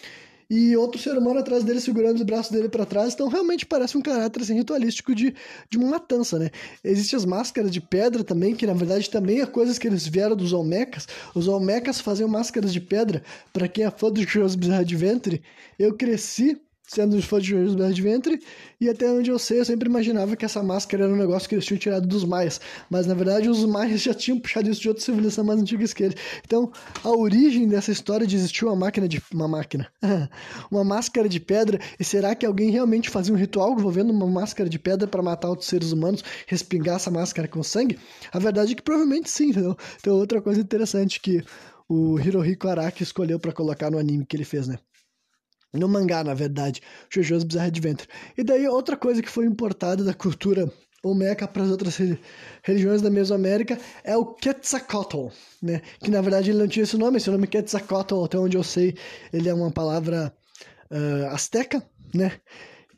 [0.50, 3.98] e outro ser humano atrás dele segurando os braços dele para trás, então realmente parece
[3.98, 5.36] um caráter assim, ritualístico de,
[5.70, 6.50] de uma matança, né?
[6.84, 10.36] Existem as máscaras de pedra também, que na verdade também é coisas que eles vieram
[10.36, 11.08] dos Olmecas.
[11.36, 13.22] Os Olmecas faziam máscaras de pedra,
[13.54, 14.22] para quem é fã do
[14.58, 15.42] Bizarre Adventure,
[15.78, 16.60] eu cresci
[16.90, 18.40] sendo fã de Jojo's Bizarre Adventure,
[18.82, 21.54] e até onde eu sei, eu sempre imaginava que essa máscara era um negócio que
[21.54, 24.88] eles tinham tirado dos maias, mas na verdade os maias já tinham puxado isso de
[24.88, 26.16] outra civilização mais antiga que eles.
[26.44, 26.72] Então,
[27.04, 29.22] a origem dessa história de existir uma máquina de...
[29.32, 29.88] uma máquina,
[30.72, 34.68] uma máscara de pedra, e será que alguém realmente fazia um ritual envolvendo uma máscara
[34.68, 38.00] de pedra para matar outros seres humanos, respingar essa máscara com sangue?
[38.32, 39.78] A verdade é que provavelmente sim, entendeu?
[40.00, 41.44] Então, outra coisa interessante que
[41.88, 44.78] o Hirohiko Araki escolheu para colocar no anime que ele fez, né?
[45.74, 46.82] No mangá, na verdade,
[47.14, 48.10] JoJo's Bizarre Adventure.
[48.38, 50.72] E daí outra coisa que foi importada da cultura
[51.04, 51.98] Olmeca para as outras
[52.62, 55.28] religiões da Mesoamérica é o Quetzalcoatl,
[55.62, 55.82] né?
[56.02, 58.96] Que na verdade ele não tinha esse nome, esse nome Quetzalcoatl, até onde eu sei,
[59.32, 60.34] ele é uma palavra
[60.92, 61.82] uh, asteca,
[62.14, 62.34] né?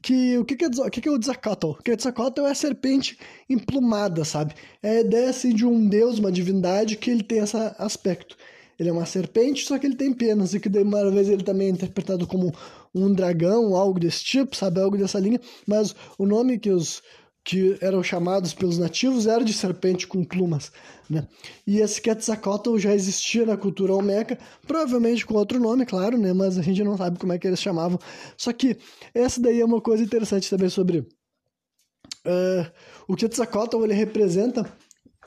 [0.02, 1.74] Que o que, que, é, o que, que é o Quetzalcoatl?
[1.84, 4.56] Quetzalcoatl é a serpente emplumada, sabe?
[4.82, 8.36] É a ideia assim de um deus, uma divindade que ele tem esse aspecto.
[8.82, 11.44] Ele é uma serpente, só que ele tem penas, e que de uma vez ele
[11.44, 12.52] também é interpretado como
[12.96, 14.82] um dragão, algo desse tipo, sabe?
[14.82, 17.04] Algo dessa linha, mas o nome que os
[17.44, 20.72] que eram chamados pelos nativos era de serpente com plumas,
[21.08, 21.28] né?
[21.68, 26.34] E esse Quetzalcoatl já existia na cultura olmeca, provavelmente com outro nome, claro, né?
[26.34, 28.00] Mas a gente não sabe como é que eles chamavam.
[28.36, 28.80] Só que
[29.14, 31.00] essa daí é uma coisa interessante também sobre
[32.26, 32.72] uh,
[33.08, 34.66] o Quetzalcoatl, ele representa,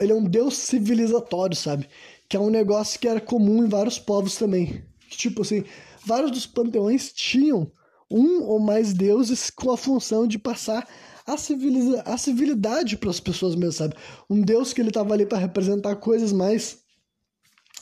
[0.00, 1.88] ele é um deus civilizatório, sabe?
[2.28, 4.84] Que é um negócio que era comum em vários povos também.
[5.10, 5.64] Tipo assim,
[6.04, 7.70] vários dos panteões tinham
[8.10, 10.86] um ou mais deuses com a função de passar
[11.26, 13.94] a, civiliza a civilidade para as pessoas mesmo, sabe?
[14.28, 16.78] Um deus que ele estava ali para representar coisas mais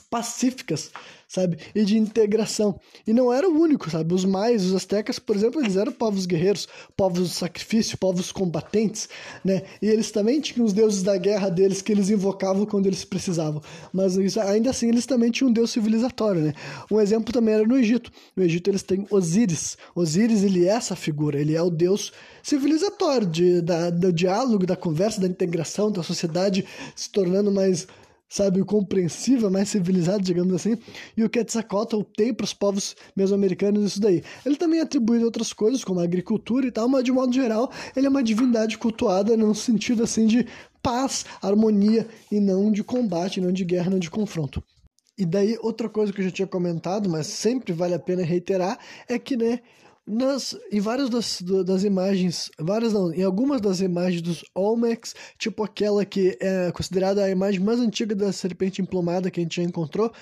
[0.09, 0.91] pacíficas,
[1.33, 1.57] sabe?
[1.75, 2.79] E de integração.
[3.07, 4.13] E não era o único, sabe?
[4.13, 9.09] Os mais, os astecas, por exemplo, eles eram povos guerreiros, povos de sacrifício, povos combatentes,
[9.43, 9.63] né?
[9.81, 13.63] E eles também tinham os deuses da guerra deles que eles invocavam quando eles precisavam.
[13.95, 16.53] Mas ainda assim, eles também tinham um deus civilizatório, né?
[16.91, 18.13] Um exemplo também era no Egito.
[18.37, 19.79] No Egito eles têm Osíris.
[19.95, 24.77] Osíris, ele é essa figura, ele é o deus civilizatório de, da, do diálogo, da
[24.77, 27.87] conversa, da integração, da sociedade se tornando mais
[28.33, 30.79] sabe, compreensiva, mais civilizada, digamos assim,
[31.15, 34.23] e o Quetzalcoatl tem para os povos mesoamericanos isso daí.
[34.47, 37.71] Ele também é atribuído outras coisas, como a agricultura e tal, mas de modo geral,
[37.95, 40.47] ele é uma divindade cultuada num sentido assim de
[40.83, 44.63] paz, harmonia e não de combate, não de guerra, não de confronto.
[45.19, 48.79] E daí, outra coisa que eu já tinha comentado, mas sempre vale a pena reiterar,
[49.07, 49.61] é que, né,
[50.07, 55.63] nas, em várias das, das imagens, várias não, em algumas das imagens dos Olmecs, tipo
[55.63, 59.63] aquela que é considerada a imagem mais antiga da serpente emplumada que a gente já
[59.63, 60.13] encontrou,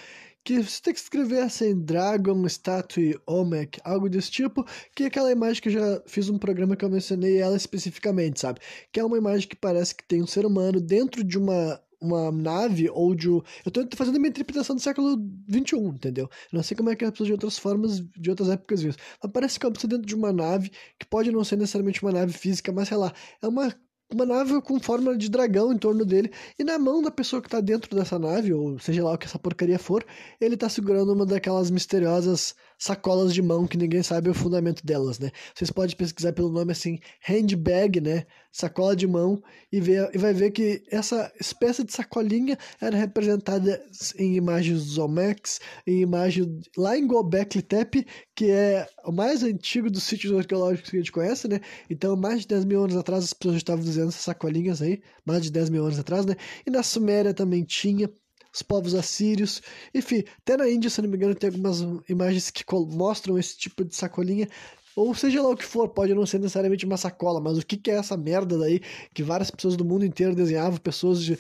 [0.45, 4.65] que você tem que escrever assim, Dragon, Statue, Omek, algo desse tipo,
[4.95, 8.41] que é aquela imagem que eu já fiz um programa que eu mencionei ela especificamente,
[8.41, 8.61] sabe?
[8.93, 12.33] Que é uma imagem que parece que tem um ser humano dentro de uma uma
[12.33, 13.29] nave ou de.
[13.29, 15.17] Eu tô fazendo a minha interpretação do século
[15.51, 16.25] XXI, entendeu?
[16.25, 18.97] Eu não sei como é que as pessoas de outras formas, de outras épocas viram.
[19.23, 22.03] Mas parece que é uma pessoa dentro de uma nave, que pode não ser necessariamente
[22.03, 23.75] uma nave física, mas sei lá, é uma
[24.13, 27.47] uma nave com forma de dragão em torno dele, e na mão da pessoa que
[27.47, 30.05] está dentro dessa nave, ou seja lá o que essa porcaria for,
[30.41, 35.19] ele está segurando uma daquelas misteriosas sacolas de mão que ninguém sabe o fundamento delas,
[35.19, 35.31] né?
[35.55, 38.25] Vocês podem pesquisar pelo nome assim, handbag, né?
[38.51, 43.81] Sacola de mão, e, ver, e vai ver que essa espécie de sacolinha era representada
[44.19, 49.91] em imagens dos Olmecs, em imagem lá em Gobekli Tepe, que é o mais antigo
[49.91, 51.61] dos sítios arqueológicos que a gente conhece, né?
[51.89, 55.43] Então, mais de 10 mil anos atrás, as pessoas estavam dizendo essas sacolinhas aí, mais
[55.43, 56.35] de 10 mil anos atrás, né?
[56.67, 58.11] E na Suméria também tinha
[58.53, 59.63] os povos assírios,
[59.95, 63.85] enfim, até na Índia, se não me engano, tem algumas imagens que mostram esse tipo
[63.85, 64.49] de sacolinha,
[64.97, 67.77] ou seja lá o que for, pode não ser necessariamente uma sacola, mas o que,
[67.77, 68.81] que é essa merda daí
[69.15, 71.39] que várias pessoas do mundo inteiro desenhavam, pessoas de,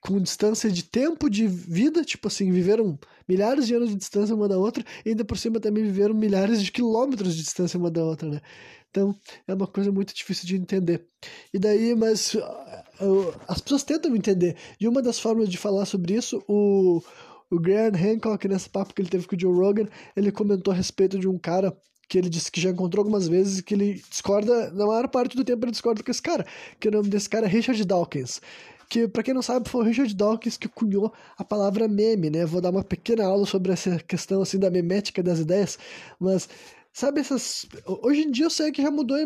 [0.00, 4.48] com distância de tempo de vida, tipo assim, viveram milhares de anos de distância uma
[4.48, 8.04] da outra, e ainda por cima também viveram milhares de quilômetros de distância uma da
[8.04, 8.40] outra, né?
[8.90, 9.14] Então
[9.46, 11.04] é uma coisa muito difícil de entender.
[11.52, 14.56] E daí, mas uh, as pessoas tentam entender.
[14.80, 17.02] E uma das formas de falar sobre isso, o,
[17.50, 20.76] o Graham Hancock, nesse papo que ele teve com o Joe Rogan, ele comentou a
[20.76, 21.76] respeito de um cara
[22.08, 25.44] que ele disse que já encontrou algumas vezes que ele discorda, na maior parte do
[25.44, 26.46] tempo ele discorda com esse cara,
[26.78, 28.40] que o nome desse cara é Richard Dawkins
[28.88, 32.44] que para quem não sabe foi o Richard Dawkins que cunhou a palavra meme, né?
[32.44, 35.78] Vou dar uma pequena aula sobre essa questão assim da memética das ideias,
[36.18, 36.48] mas
[36.96, 37.66] Sabe essas.
[38.02, 39.18] Hoje em dia eu sei que já mudou,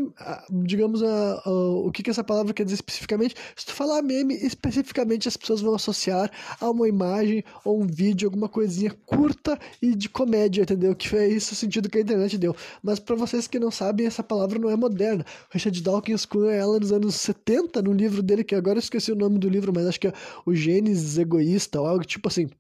[0.51, 3.37] digamos, a, a, o que, que essa palavra quer dizer especificamente.
[3.55, 8.27] Se tu falar meme, especificamente as pessoas vão associar a uma imagem ou um vídeo,
[8.27, 10.97] alguma coisinha curta e de comédia, entendeu?
[10.97, 12.57] Que foi esse o sentido que a internet deu.
[12.83, 15.25] Mas para vocês que não sabem, essa palavra não é moderna.
[15.49, 19.16] Richard Dawkins cunhou ela nos anos 70, no livro dele, que agora eu esqueci o
[19.16, 20.12] nome do livro, mas acho que é
[20.45, 22.51] O Gênesis Egoísta, ou algo tipo assim.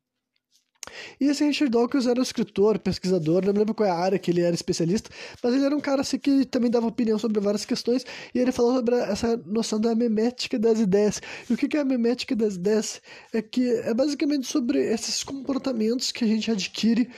[1.20, 4.18] E esse Richard Dawkins era um escritor, pesquisador, não me lembro qual é a área
[4.18, 5.10] que ele era especialista,
[5.42, 8.04] mas ele era um cara assim que também dava opinião sobre várias questões,
[8.34, 11.20] e ele falou sobre essa noção da memética das ideias.
[11.48, 13.00] E o que é a memética das ideias?
[13.32, 17.10] É que é basicamente sobre esses comportamentos que a gente adquire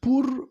[0.00, 0.48] por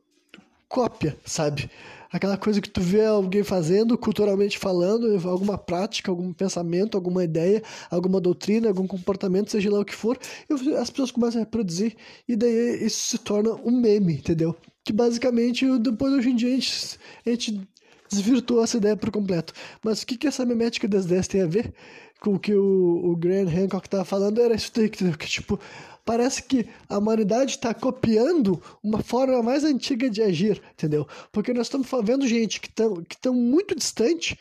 [0.68, 1.70] cópia, sabe?
[2.12, 7.62] Aquela coisa que tu vê alguém fazendo, culturalmente falando, alguma prática, algum pensamento, alguma ideia,
[7.90, 10.18] alguma doutrina, algum comportamento, seja lá o que for,
[10.50, 11.96] e as pessoas começam a reproduzir,
[12.28, 14.56] e daí isso se torna um meme, entendeu?
[14.84, 17.68] Que basicamente, depois hoje em dia, a gente, a gente
[18.10, 19.54] desvirtuou essa ideia por completo.
[19.84, 21.74] Mas o que, que essa memética das ideias tem a ver
[22.20, 24.42] com o que o, o Graham Hancock estava falando?
[24.42, 25.60] Era isso daí, que, que tipo,
[26.08, 31.06] parece que a humanidade está copiando uma forma mais antiga de agir, entendeu?
[31.34, 34.40] Porque nós estamos vendo gente que estão que muito distante,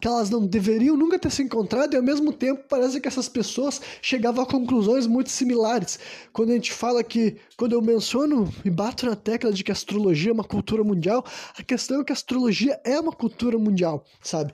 [0.00, 3.28] que elas não deveriam nunca ter se encontrado, e ao mesmo tempo parece que essas
[3.28, 6.00] pessoas chegavam a conclusões muito similares.
[6.32, 9.72] Quando a gente fala que, quando eu menciono e bato na tecla de que a
[9.72, 11.24] astrologia é uma cultura mundial,
[11.56, 14.52] a questão é que a astrologia é uma cultura mundial, sabe?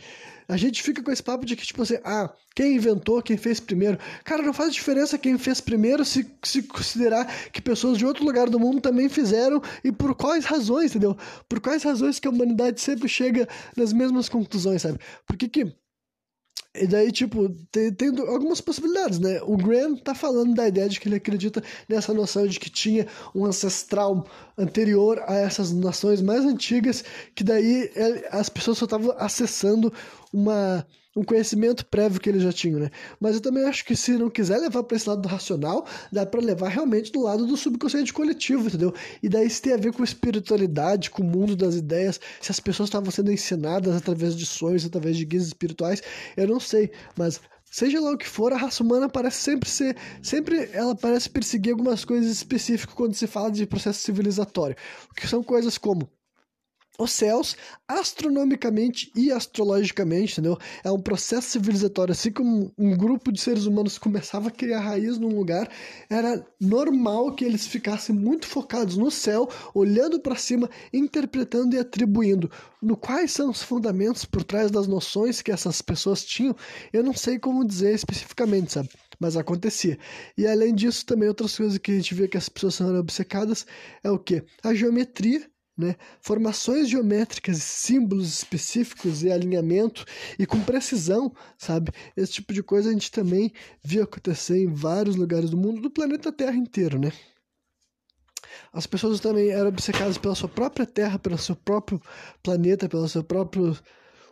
[0.50, 3.60] A gente fica com esse papo de que, tipo assim, ah, quem inventou, quem fez
[3.60, 3.96] primeiro.
[4.24, 8.50] Cara, não faz diferença quem fez primeiro se, se considerar que pessoas de outro lugar
[8.50, 11.16] do mundo também fizeram e por quais razões, entendeu?
[11.48, 14.98] Por quais razões que a humanidade sempre chega nas mesmas conclusões, sabe?
[15.24, 15.72] Por que que
[16.72, 19.40] e daí, tipo, tem, tem, algumas possibilidades, né?
[19.42, 23.08] O Graham tá falando da ideia de que ele acredita nessa noção de que tinha
[23.34, 24.24] um ancestral
[24.56, 27.02] anterior a essas nações mais antigas,
[27.34, 29.92] que daí ele, as pessoas só estavam acessando
[30.32, 30.86] uma
[31.16, 32.90] um conhecimento prévio que eles já tinham, né?
[33.18, 36.24] Mas eu também acho que se não quiser levar para esse lado do racional, dá
[36.24, 38.94] para levar realmente do lado do subconsciente coletivo, entendeu?
[39.22, 42.60] E daí se tem a ver com espiritualidade, com o mundo das ideias, se as
[42.60, 46.02] pessoas estavam sendo ensinadas através de sonhos, através de guias espirituais,
[46.36, 47.40] eu não sei, mas
[47.70, 51.72] seja lá o que for, a raça humana parece sempre ser, sempre ela parece perseguir
[51.72, 54.76] algumas coisas específicas quando se fala de processo civilizatório,
[55.16, 56.08] que são coisas como
[56.98, 57.56] os céus
[57.88, 60.58] astronomicamente e astrologicamente, entendeu?
[60.84, 62.12] É um processo civilizatório.
[62.12, 65.68] Assim como um grupo de seres humanos começava a criar raiz num lugar,
[66.08, 72.50] era normal que eles ficassem muito focados no céu, olhando para cima, interpretando e atribuindo.
[72.82, 76.54] No quais são os fundamentos por trás das noções que essas pessoas tinham,
[76.92, 78.88] eu não sei como dizer especificamente, sabe?
[79.18, 79.98] Mas acontecia.
[80.36, 83.66] E além disso, também outras coisas que a gente vê que as pessoas são obcecadas
[84.02, 84.42] é o que?
[84.62, 85.96] A geometria né?
[86.20, 90.04] Formações geométricas, símbolos específicos e alinhamento
[90.38, 91.92] e com precisão, sabe?
[92.16, 93.52] Esse tipo de coisa a gente também
[93.82, 97.12] viu acontecer em vários lugares do mundo, do planeta Terra inteiro, né?
[98.72, 102.00] as pessoas também eram obcecadas pela sua própria terra, pelo seu próprio
[102.42, 103.76] planeta, pelo seu próprio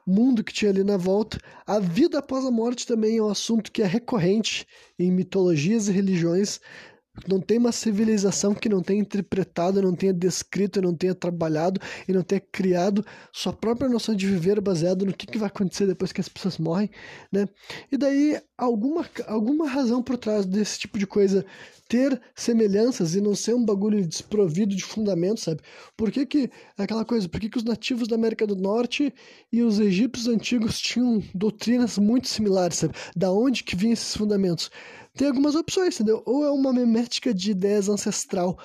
[0.06, 1.38] mundo que tinha ali na volta.
[1.66, 4.66] A vida após a morte também é um assunto que é recorrente
[4.98, 6.60] em mitologias e religiões.
[7.26, 12.12] Não tem uma civilização que não tenha interpretado, não tenha descrito, não tenha trabalhado e
[12.12, 16.12] não tenha criado sua própria noção de viver baseado no que, que vai acontecer depois
[16.12, 16.90] que as pessoas morrem,
[17.32, 17.48] né?
[17.90, 21.44] E daí, alguma, alguma razão por trás desse tipo de coisa
[21.88, 25.62] ter semelhanças e não ser um bagulho desprovido de fundamento, sabe?
[25.96, 29.12] Por que que, aquela coisa, por que que os nativos da América do Norte
[29.50, 32.94] e os egípcios antigos tinham doutrinas muito similares, sabe?
[33.16, 34.70] Da onde que vinham esses fundamentos?
[35.14, 36.22] Tem algumas opções, entendeu?
[36.26, 38.58] Ou é uma memética de ideias ancestral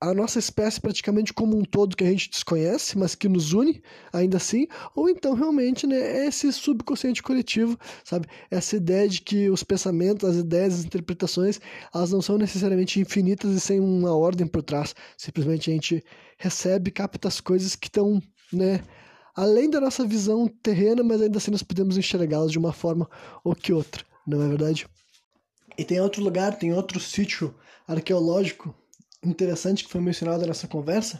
[0.00, 3.82] a nossa espécie praticamente como um todo que a gente desconhece, mas que nos une
[4.12, 8.28] ainda assim, ou então realmente né, é esse subconsciente coletivo, sabe?
[8.50, 11.60] Essa ideia de que os pensamentos, as ideias, as interpretações,
[11.92, 14.94] elas não são necessariamente infinitas e sem uma ordem por trás.
[15.16, 16.04] Simplesmente a gente
[16.38, 18.22] recebe, capta as coisas que estão,
[18.52, 18.80] né,
[19.34, 23.08] além da nossa visão terrena, mas ainda assim nós podemos enxergá-las de uma forma
[23.42, 24.86] ou que outra, não é verdade?
[25.78, 27.54] E tem outro lugar, tem outro sítio
[27.86, 28.74] arqueológico
[29.24, 31.18] interessante que foi mencionado nessa conversa,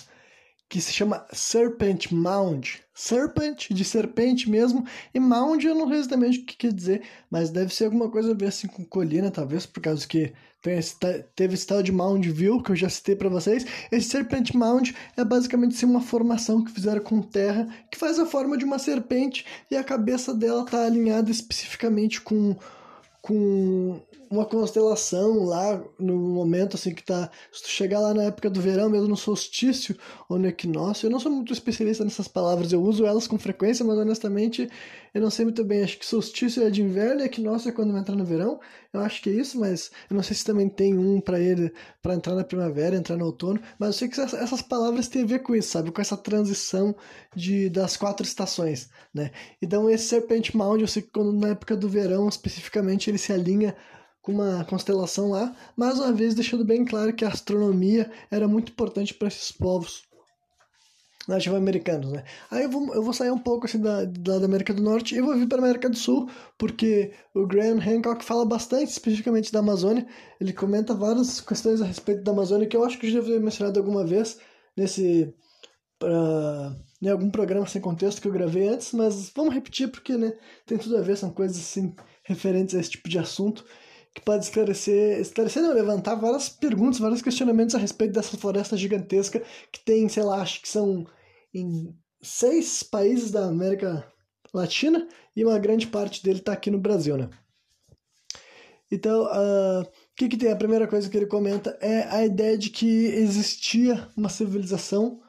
[0.68, 2.82] que se chama Serpent Mound.
[2.92, 4.84] Serpent, de serpente mesmo,
[5.14, 8.32] e Mound eu não sei exatamente o que quer dizer, mas deve ser alguma coisa
[8.32, 10.32] a ver assim com colina, talvez, por causa que
[10.66, 10.96] esse,
[11.36, 13.64] teve esse tal de Mound View, que eu já citei para vocês.
[13.92, 18.26] Esse Serpent Mound é basicamente assim, uma formação que fizeram com terra, que faz a
[18.26, 22.56] forma de uma serpente, e a cabeça dela tá alinhada especificamente com
[23.20, 24.00] com
[24.30, 27.30] uma constelação lá no momento assim que tá.
[27.52, 29.96] Se tu chegar lá na época do verão, mesmo no solstício
[30.28, 33.84] ou no equinócio, eu não sou muito especialista nessas palavras, eu uso elas com frequência,
[33.84, 34.68] mas honestamente
[35.14, 35.82] eu não sei muito bem.
[35.82, 38.60] Acho que solstício é de inverno e equinócio é quando vai entrar no verão.
[38.92, 41.72] Eu acho que é isso, mas eu não sei se também tem um para ele
[42.02, 43.60] para entrar na primavera, entrar no outono.
[43.78, 45.90] Mas eu sei que essas palavras têm a ver com isso, sabe?
[45.90, 46.94] Com essa transição
[47.34, 49.30] de, das quatro estações, né?
[49.60, 53.32] Então esse Serpent Mound, eu sei que quando na época do verão especificamente ele se
[53.32, 53.74] alinha
[54.22, 58.72] com uma constelação lá, mais uma vez deixando bem claro que a astronomia era muito
[58.72, 60.08] importante para esses povos
[61.28, 62.24] nativo-americanos, né?
[62.50, 65.14] Aí eu vou, eu vou sair um pouco assim da, da, da América do Norte
[65.14, 69.52] e vou vir para a América do Sul, porque o Graham Hancock fala bastante especificamente
[69.52, 70.06] da Amazônia.
[70.40, 73.78] Ele comenta várias questões a respeito da Amazônia que eu acho que já havia mencionado
[73.78, 74.38] alguma vez
[74.74, 75.34] nesse
[77.02, 80.32] em algum programa sem contexto que eu gravei antes, mas vamos repetir porque né,
[80.64, 83.64] tem tudo a ver, são coisas assim referentes a esse tipo de assunto
[84.18, 89.42] que pode esclarecer, esclarecer não, levantar várias perguntas, vários questionamentos a respeito dessa floresta gigantesca
[89.72, 91.06] que tem, sei lá, acho que são
[91.54, 94.06] em seis países da América
[94.52, 95.06] Latina
[95.36, 97.30] e uma grande parte dele está aqui no Brasil, né?
[98.90, 100.50] Então, uh, o que, que tem?
[100.50, 105.20] A primeira coisa que ele comenta é a ideia de que existia uma civilização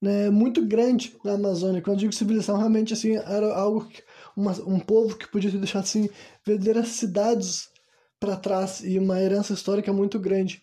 [0.00, 1.80] né, muito grande na Amazônia.
[1.80, 4.02] Quando eu digo civilização, realmente assim, era algo que,
[4.36, 6.10] uma, um povo que podia ter deixado assim,
[6.44, 7.70] verdadeiras cidades
[8.20, 10.62] para trás e uma herança histórica muito grande.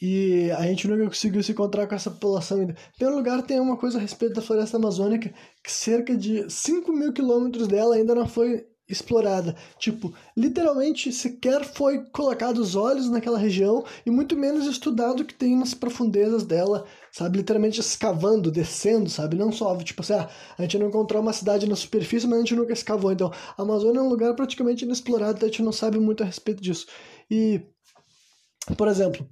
[0.00, 2.72] E a gente nunca conseguiu se encontrar com essa população ainda.
[2.72, 5.32] Em primeiro lugar, tem uma coisa a respeito da floresta amazônica,
[5.62, 9.56] que cerca de 5 mil quilômetros dela ainda não foi explorada.
[9.78, 15.34] Tipo, literalmente sequer foi colocado os olhos naquela região e muito menos estudado o que
[15.34, 17.38] tem nas profundezas dela, sabe?
[17.38, 19.36] Literalmente escavando, descendo, sabe?
[19.36, 20.28] Não só, tipo assim, ah,
[20.58, 23.12] a gente não encontrou uma cidade na superfície, mas a gente nunca escavou.
[23.12, 26.26] Então, a Amazônia é um lugar praticamente inexplorado, então a gente não sabe muito a
[26.26, 26.86] respeito disso.
[27.30, 27.60] E,
[28.76, 29.26] por exemplo,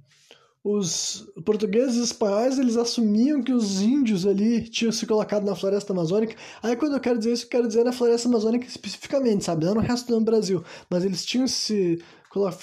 [0.63, 5.91] os portugueses e espanhóis eles assumiam que os índios ali tinham se colocado na floresta
[5.91, 6.35] amazônica.
[6.61, 9.65] Aí quando eu quero dizer isso, eu quero dizer na floresta amazônica especificamente, sabe?
[9.65, 10.63] Não no resto do Brasil.
[10.89, 11.99] Mas eles tinham se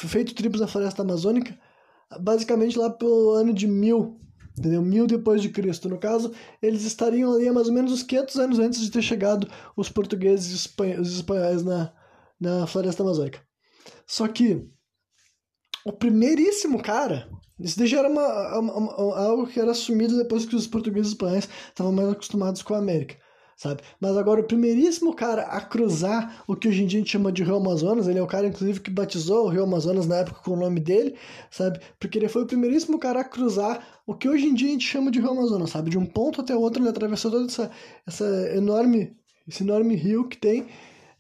[0.09, 1.59] feito tribos na floresta amazônica
[2.21, 4.21] basicamente lá pelo ano de mil,
[4.57, 4.81] entendeu?
[4.81, 5.89] Mil depois de Cristo.
[5.89, 6.33] No caso,
[6.63, 9.89] eles estariam ali há mais ou menos uns 500 anos antes de ter chegado os
[9.89, 11.93] portugueses e os espanhóis na,
[12.41, 13.41] na floresta amazônica.
[14.07, 14.67] Só que
[15.85, 17.29] o primeiríssimo cara
[17.61, 21.15] isso já era uma, uma, uma, algo que era assumido depois que os portugueses e
[21.15, 23.17] espanhóis estavam mais acostumados com a América,
[23.57, 23.83] sabe?
[24.01, 27.33] Mas agora o primeiríssimo cara a cruzar o que hoje em dia a gente chama
[27.33, 30.41] de Rio Amazonas, ele é o cara inclusive que batizou o Rio Amazonas na época
[30.43, 31.17] com o nome dele,
[31.51, 31.81] sabe?
[31.99, 34.87] Porque ele foi o primeiríssimo cara a cruzar o que hoje em dia a gente
[34.87, 35.91] chama de Rio Amazonas, sabe?
[35.91, 37.71] De um ponto até outro ele atravessou toda essa,
[38.07, 40.67] essa enorme, esse enorme rio que tem,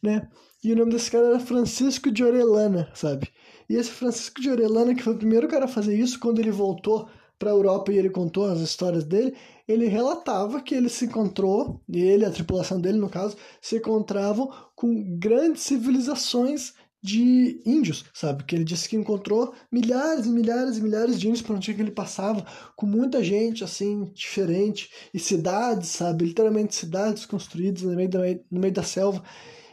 [0.01, 0.29] né?
[0.63, 3.29] E o nome desse cara era Francisco de Orellana, sabe?
[3.69, 6.51] E esse Francisco de Orellana, que foi o primeiro cara a fazer isso, quando ele
[6.51, 7.09] voltou
[7.39, 11.81] para a Europa e ele contou as histórias dele, ele relatava que ele se encontrou,
[11.89, 18.43] e ele, a tripulação dele no caso, se encontravam com grandes civilizações de índios, sabe?
[18.43, 21.93] Que ele disse que encontrou milhares e milhares e milhares de índios por onde ele
[21.93, 22.45] passava,
[22.75, 26.25] com muita gente, assim, diferente, e cidades, sabe?
[26.25, 29.23] Literalmente cidades construídas no meio da, no meio da selva.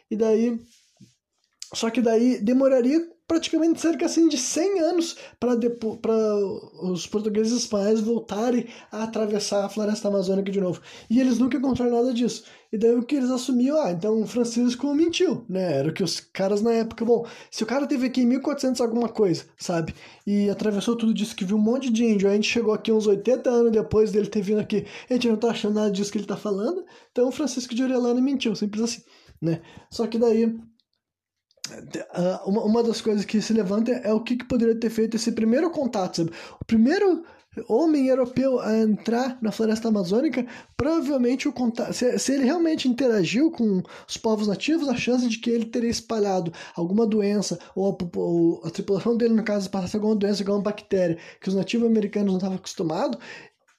[0.10, 0.60] E daí.
[1.74, 5.56] Só que daí demoraria praticamente cerca assim de 100 anos para
[6.84, 10.82] os portugueses e espanhóis voltarem a atravessar a floresta amazônica de novo.
[11.10, 12.44] E eles nunca encontraram nada disso.
[12.72, 15.78] E daí o que eles assumiam, ah, então o Francisco mentiu, né?
[15.80, 18.82] Era o que os caras na época, bom, se o cara teve aqui em 1400
[18.82, 19.96] alguma coisa, sabe?
[20.28, 23.08] E atravessou tudo disso, que viu um monte de índio, a gente chegou aqui uns
[23.08, 26.18] 80 anos depois dele ter vindo aqui, a gente não tá achando nada disso que
[26.18, 29.02] ele tá falando, então o Francisco de Orellana mentiu, simples assim,
[29.42, 29.62] né?
[29.90, 30.54] Só que daí
[32.46, 35.32] uma, uma das coisas que se levanta é o que, que poderia ter feito esse
[35.32, 36.32] primeiro contato, sabe?
[36.62, 37.24] O primeiro
[37.68, 40.46] homem europeu a entrar na floresta amazônica,
[40.76, 45.40] provavelmente o contato, se, se, ele realmente interagiu com os povos nativos, a chance de
[45.40, 49.96] que ele teria espalhado alguma doença, ou a, ou a tripulação dele, no caso, passasse
[49.96, 53.18] alguma doença, alguma bactéria, que os nativos americanos não estavam acostumados,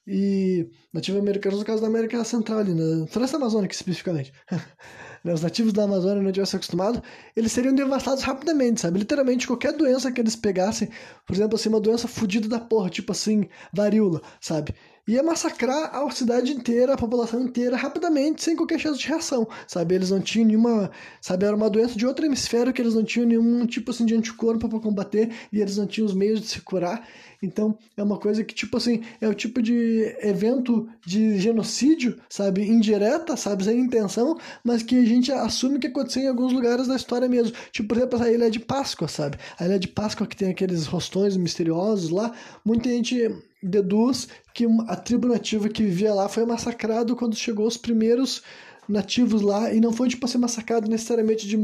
[0.07, 4.31] e nativos americanos no caso da América Central, ali, na floresta amazônica especificamente.
[5.27, 7.03] né, os nativos da Amazônia não tivessem acostumado,
[7.35, 8.99] eles seriam devastados rapidamente, sabe?
[8.99, 10.87] Literalmente, qualquer doença que eles pegassem,
[11.25, 14.73] por exemplo, assim, uma doença fodida da porra, tipo assim, varíola, sabe?
[15.05, 19.95] Ia massacrar a cidade inteira, a população inteira, rapidamente, sem qualquer chance de reação, sabe?
[19.95, 21.45] Eles não tinham nenhuma, sabe?
[21.45, 24.67] Era uma doença de outro hemisfério que eles não tinham nenhum tipo, assim, de anticorpo
[24.67, 27.05] para combater e eles não tinham os meios de se curar.
[27.41, 32.67] Então, é uma coisa que, tipo assim, é o tipo de evento de genocídio, sabe?
[32.67, 33.63] Indireta, sabe?
[33.63, 37.55] Sem intenção, mas que a gente assume que aconteceu em alguns lugares da história mesmo.
[37.71, 39.37] Tipo, por exemplo, a Ilha de Páscoa, sabe?
[39.59, 42.33] A Ilha de Páscoa que tem aqueles rostões misteriosos lá.
[42.65, 43.31] Muita gente
[43.61, 48.41] deduz que a tribo nativa que vivia lá foi massacrado quando chegou os primeiros
[48.87, 51.57] nativos lá e não foi tipo ser massacrado necessariamente de,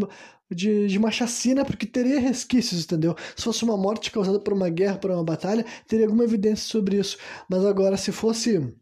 [0.52, 3.16] de, de uma chacina, porque teria resquícios, entendeu?
[3.36, 6.98] Se fosse uma morte causada por uma guerra, por uma batalha, teria alguma evidência sobre
[6.98, 7.18] isso.
[7.50, 8.74] Mas agora, se fosse.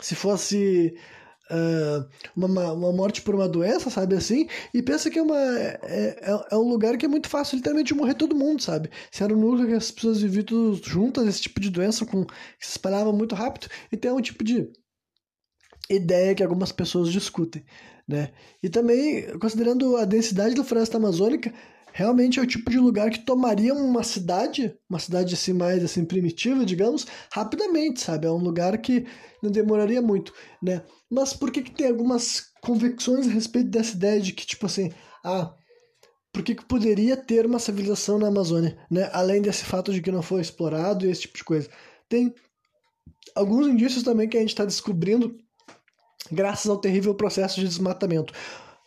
[0.00, 0.94] Se fosse.
[1.50, 4.48] Uh, uma, uma morte por uma doença, sabe assim?
[4.72, 7.92] E pensa que é, uma, é, é, é, um lugar que é muito fácil literalmente
[7.92, 8.88] morrer todo mundo, sabe?
[9.10, 12.34] Se era um núcleo que as pessoas viviam juntas, esse tipo de doença com, que
[12.60, 14.72] se espalhava muito rápido, então é um tipo de
[15.94, 17.64] ideia que algumas pessoas discutem,
[18.06, 18.30] né?
[18.62, 21.52] E também, considerando a densidade da floresta amazônica,
[21.92, 26.04] realmente é o tipo de lugar que tomaria uma cidade, uma cidade assim mais assim
[26.04, 28.26] primitiva, digamos, rapidamente, sabe?
[28.26, 29.06] É um lugar que
[29.42, 30.32] não demoraria muito,
[30.62, 30.82] né?
[31.10, 34.90] Mas por que que tem algumas convicções a respeito dessa ideia de que tipo assim,
[35.24, 35.54] ah,
[36.32, 39.10] por que, que poderia ter uma civilização na Amazônia, né?
[39.12, 41.68] Além desse fato de que não foi explorado e esse tipo de coisa.
[42.08, 42.34] Tem
[43.34, 45.36] alguns indícios também que a gente está descobrindo
[46.32, 48.32] graças ao terrível processo de desmatamento.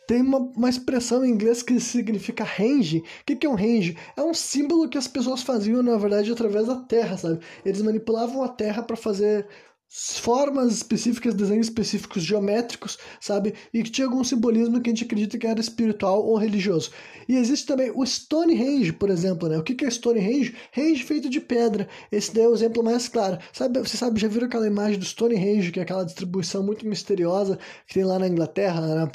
[0.08, 3.00] Tem uma, uma expressão em inglês que significa range.
[3.00, 3.98] O que, que é um range?
[4.16, 7.40] É um símbolo que as pessoas faziam, na verdade, através da terra, sabe?
[7.66, 9.48] Eles manipulavam a terra para fazer
[9.88, 13.54] formas específicas, desenhos específicos geométricos, sabe?
[13.74, 16.92] E que tinha algum simbolismo que a gente acredita que era espiritual ou religioso.
[17.30, 19.58] E existe também o Stonehenge, por exemplo, né?
[19.58, 20.56] O que é Stonehenge?
[20.74, 21.88] Range feito de pedra.
[22.12, 23.38] Esse daí é o exemplo mais claro.
[23.54, 27.58] Sabe, você sabe, já viram aquela imagem do Stonehenge, que é aquela distribuição muito misteriosa
[27.88, 29.10] que tem lá na Inglaterra,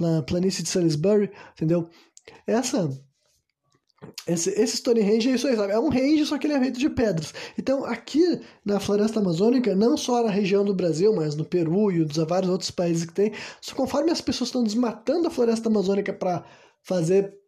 [0.00, 1.88] na planície de Salisbury, entendeu?
[2.46, 2.88] Essa
[4.26, 5.72] esse, esse Stonehenge é isso aí, sabe?
[5.72, 7.34] É um range, só que ele é feito de pedras.
[7.58, 12.04] Então, aqui na floresta amazônica, não só na região do Brasil, mas no Peru e
[12.04, 16.12] dos vários outros países que tem, só conforme as pessoas estão desmatando a floresta amazônica
[16.12, 16.44] para
[16.82, 17.38] fazer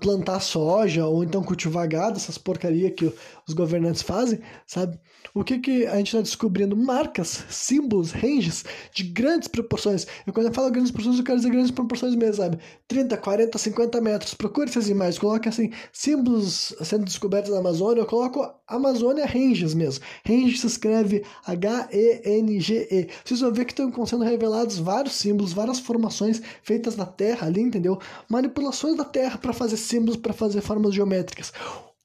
[0.00, 3.12] plantar soja ou então cultivar gado, essas porcaria que
[3.46, 4.98] os governantes fazem, sabe?
[5.32, 6.76] O que que a gente está descobrindo?
[6.76, 10.06] Marcas, símbolos, ranges de grandes proporções.
[10.26, 12.58] E quando eu falo grandes proporções, eu quero dizer grandes proporções mesmo, sabe?
[12.88, 14.34] 30, 40, 50 metros.
[14.34, 20.04] Procure essas imagens, coloque assim, símbolos sendo descobertos na Amazônia, eu coloco Amazônia Ranges mesmo.
[20.26, 23.08] Range se escreve H-E-N-G-E.
[23.24, 27.60] Vocês vão ver que estão sendo revelados vários símbolos, várias formações feitas na Terra ali,
[27.60, 27.98] entendeu?
[28.28, 31.52] Manipulações da Terra para fazer símbolos, para fazer formas geométricas.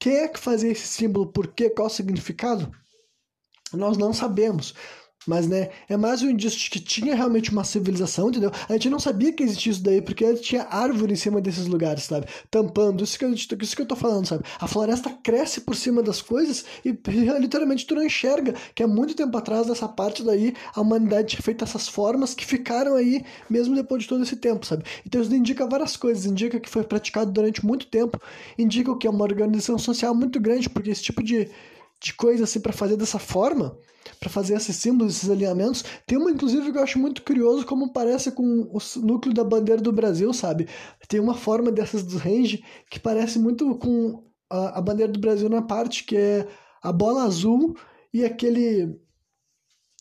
[0.02, 1.32] Quem é que fazia esse símbolo?
[1.32, 1.70] Por quê?
[1.70, 2.72] Qual o significado?
[3.72, 4.74] Nós não sabemos.
[5.28, 8.52] Mas, né, é mais um indício de que tinha realmente uma civilização, entendeu?
[8.68, 12.06] A gente não sabia que existia isso daí, porque tinha árvore em cima desses lugares,
[12.06, 12.26] sabe?
[12.50, 14.44] Tampando, isso que, eu, isso que eu tô falando, sabe?
[14.60, 16.90] A floresta cresce por cima das coisas e
[17.40, 21.42] literalmente tu não enxerga que há muito tempo atrás, dessa parte daí, a humanidade tinha
[21.42, 24.84] feito essas formas que ficaram aí mesmo depois de todo esse tempo, sabe?
[25.06, 28.20] Então isso indica várias coisas, indica que foi praticado durante muito tempo,
[28.58, 31.48] indica que é uma organização social muito grande, porque esse tipo de
[32.02, 33.78] de coisa assim para fazer dessa forma,
[34.20, 35.84] para fazer esses símbolos, esses alinhamentos.
[36.06, 39.82] Tem uma, inclusive, que eu acho muito curioso, como parece com o núcleo da bandeira
[39.82, 40.68] do Brasil, sabe?
[41.08, 45.50] Tem uma forma dessas do range que parece muito com a, a bandeira do Brasil
[45.50, 46.48] na parte que é
[46.82, 47.76] a bola azul
[48.14, 49.00] e aquele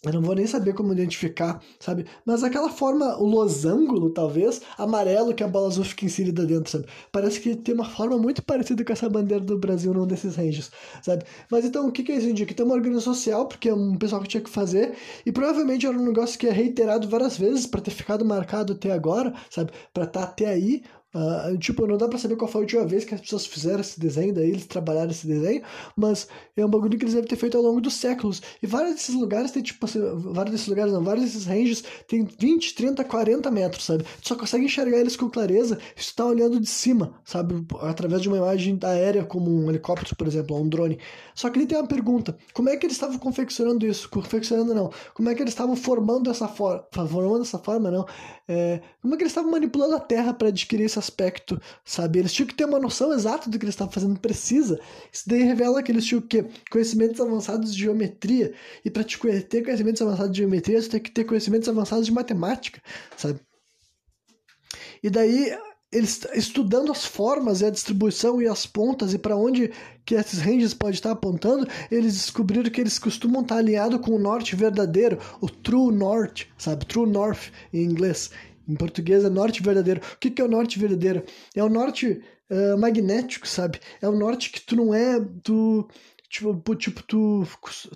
[0.03, 2.07] eu não vou nem saber como identificar, sabe?
[2.25, 6.87] Mas aquela forma, o losango, talvez, amarelo que a bola azul fica inserida dentro, sabe?
[7.13, 10.71] Parece que tem uma forma muito parecida com essa bandeira do Brasil num desses ranges,
[11.03, 11.25] sabe?
[11.51, 12.55] Mas então, o que, que é isso indica?
[12.55, 14.95] Tem uma organização social, porque é um pessoal que tinha que fazer,
[15.27, 18.93] e provavelmente era um negócio que é reiterado várias vezes para ter ficado marcado até
[18.93, 19.71] agora, sabe?
[19.93, 20.83] Para estar tá até aí,
[21.13, 23.81] Uh, tipo, não dá pra saber qual foi a última vez que as pessoas fizeram
[23.81, 25.63] esse desenho, daí eles trabalharam esse desenho,
[25.97, 28.41] mas é um bagulho que eles devem ter feito ao longo dos séculos.
[28.63, 32.25] E vários desses lugares tem, tipo, assim, vários desses lugares, não, vários desses ranges tem
[32.25, 34.05] 20, 30, 40 metros, sabe?
[34.23, 37.67] Tu só consegue enxergar eles com clareza se tu tá olhando de cima, sabe?
[37.81, 40.99] Através de uma imagem aérea, como um helicóptero, por exemplo, ou um drone.
[41.35, 44.09] Só que ele tem uma pergunta: como é que eles estavam confeccionando isso?
[44.09, 44.93] Confeccionando não.
[45.13, 46.85] Como é que eles estavam formando essa forma?
[46.93, 48.07] Formando essa forma, não.
[48.47, 52.19] É, como é que eles estavam manipulando a Terra para adquirir esse aspecto, sabe?
[52.19, 54.79] Eles tinham que ter uma noção exata do que eles estavam fazendo precisa.
[55.13, 59.63] Isso daí revela que eles tinham que conhecimentos avançados de geometria e para te ter
[59.63, 62.81] conhecimentos avançados de geometria, você tem que ter conhecimentos avançados de matemática,
[63.17, 63.41] sabe?
[65.03, 65.53] E daí
[65.93, 69.73] eles estudando as formas e a distribuição e as pontas e para onde
[70.05, 74.19] que esses ranges podem estar apontando, eles descobriram que eles costumam estar alinhados com o
[74.19, 76.87] norte verdadeiro, o true north, sabe?
[76.87, 78.31] True north em inglês.
[78.71, 80.01] Em português é norte verdadeiro.
[80.01, 81.25] O que, que é o norte verdadeiro?
[81.57, 83.81] É o norte uh, magnético, sabe?
[84.01, 85.21] É o norte que tu não é.
[85.43, 85.89] Tu,
[86.29, 87.45] tipo, tipo tu,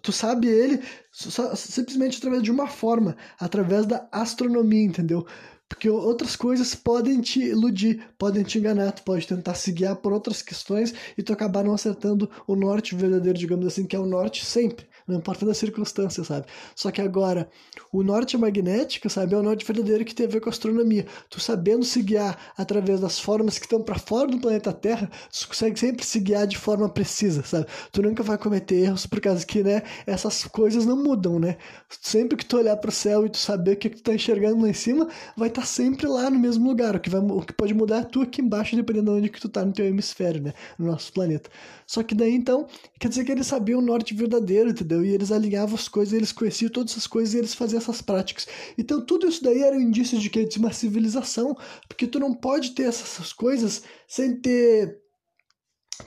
[0.02, 5.24] tu sabe ele só, simplesmente através de uma forma, através da astronomia, entendeu?
[5.68, 10.12] Porque outras coisas podem te iludir, podem te enganar, tu pode tentar se guiar por
[10.12, 14.06] outras questões e tu acabar não acertando o norte verdadeiro, digamos assim, que é o
[14.06, 16.46] norte sempre não importa da circunstância, sabe?
[16.74, 17.48] Só que agora,
[17.92, 21.06] o norte magnético, sabe, é o norte verdadeiro que tem a ver com a astronomia.
[21.28, 25.48] Tu sabendo se guiar através das formas que estão para fora do planeta Terra, tu
[25.48, 27.66] consegue sempre se guiar de forma precisa, sabe?
[27.92, 31.56] Tu nunca vai cometer erros por causa que, né, essas coisas não mudam, né?
[32.00, 34.14] Sempre que tu olhar para o céu e tu saber o que, que tu tá
[34.14, 36.96] enxergando lá em cima, vai estar tá sempre lá no mesmo lugar.
[36.96, 39.40] O que, vai, o que pode mudar é tu aqui embaixo, dependendo de onde que
[39.40, 40.54] tu tá no teu hemisfério, né?
[40.78, 41.50] No nosso planeta.
[41.86, 42.66] Só que daí, então,
[42.98, 44.93] quer dizer que eles sabiam o norte verdadeiro, entendeu?
[44.94, 45.04] Entendeu?
[45.04, 48.46] E eles alinhavam as coisas, eles conheciam todas essas coisas e eles faziam essas práticas.
[48.78, 51.56] Então tudo isso daí era um indício de que de uma civilização,
[51.88, 54.98] porque tu não pode ter essas coisas sem ter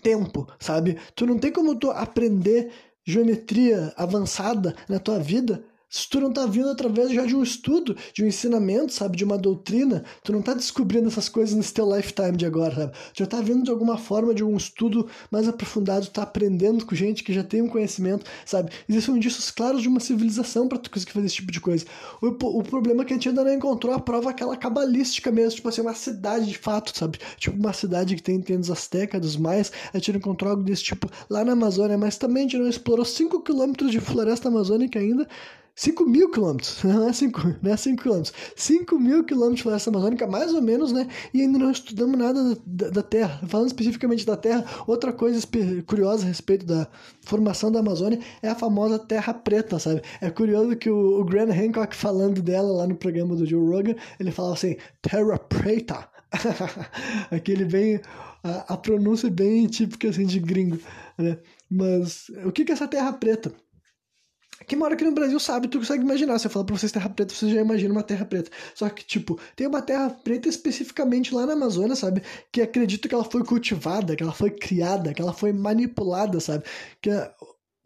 [0.02, 0.98] tempo, sabe?
[1.16, 2.72] Tu não tem como tu aprender
[3.06, 7.96] geometria avançada na tua vida se tu não tá vindo através já de um estudo,
[8.14, 11.96] de um ensinamento, sabe, de uma doutrina, tu não tá descobrindo essas coisas nesse teu
[11.96, 12.92] lifetime de agora, sabe?
[13.14, 16.94] Tu já tá vindo de alguma forma de um estudo mais aprofundado, tá aprendendo com
[16.94, 18.72] gente que já tem um conhecimento, sabe?
[18.88, 21.86] Existem indícios claros de uma civilização para tu conseguir fazer esse tipo de coisa.
[22.22, 25.56] O, o problema é que a gente ainda não encontrou a prova aquela cabalística mesmo,
[25.56, 27.20] tipo assim, uma cidade de fato, sabe?
[27.38, 30.64] Tipo uma cidade que tem, tem dos Aztecas, dos Maias, a gente não encontrou algo
[30.64, 34.50] desse tipo lá na Amazônia, mas também a gente não explorou 5 quilômetros de floresta
[34.50, 35.28] amazônica ainda,
[35.78, 39.92] 5 mil quilômetros, não é 5 não é cinco quilômetros, 5 mil quilômetros de floresta
[39.92, 41.08] amazônica, mais ou menos, né?
[41.32, 43.40] E ainda não estudamos nada da, da, Terra.
[43.48, 45.40] Falando especificamente da Terra, outra coisa
[45.86, 46.88] curiosa a respeito da
[47.22, 50.02] formação da Amazônia é a famosa Terra Preta, sabe?
[50.20, 54.32] É curioso que o, o Hancock, falando dela lá no programa do Joe Rogan, ele
[54.32, 56.10] falava assim, Terra Preta.
[57.30, 58.02] Aquele bem.
[58.44, 60.80] A, a pronúncia bem típica assim de gringo,
[61.18, 61.38] né?
[61.70, 63.54] Mas o que, que é essa Terra Preta?
[64.68, 66.38] Quem mora aqui no Brasil sabe, tu consegue imaginar.
[66.40, 68.52] Se eu falar pra vocês terra preta, você já imagina uma terra preta.
[68.76, 72.22] Só que, tipo, tem uma terra preta especificamente lá na Amazônia, sabe?
[72.52, 76.66] Que acredito que ela foi cultivada, que ela foi criada, que ela foi manipulada, sabe?
[77.02, 77.10] Que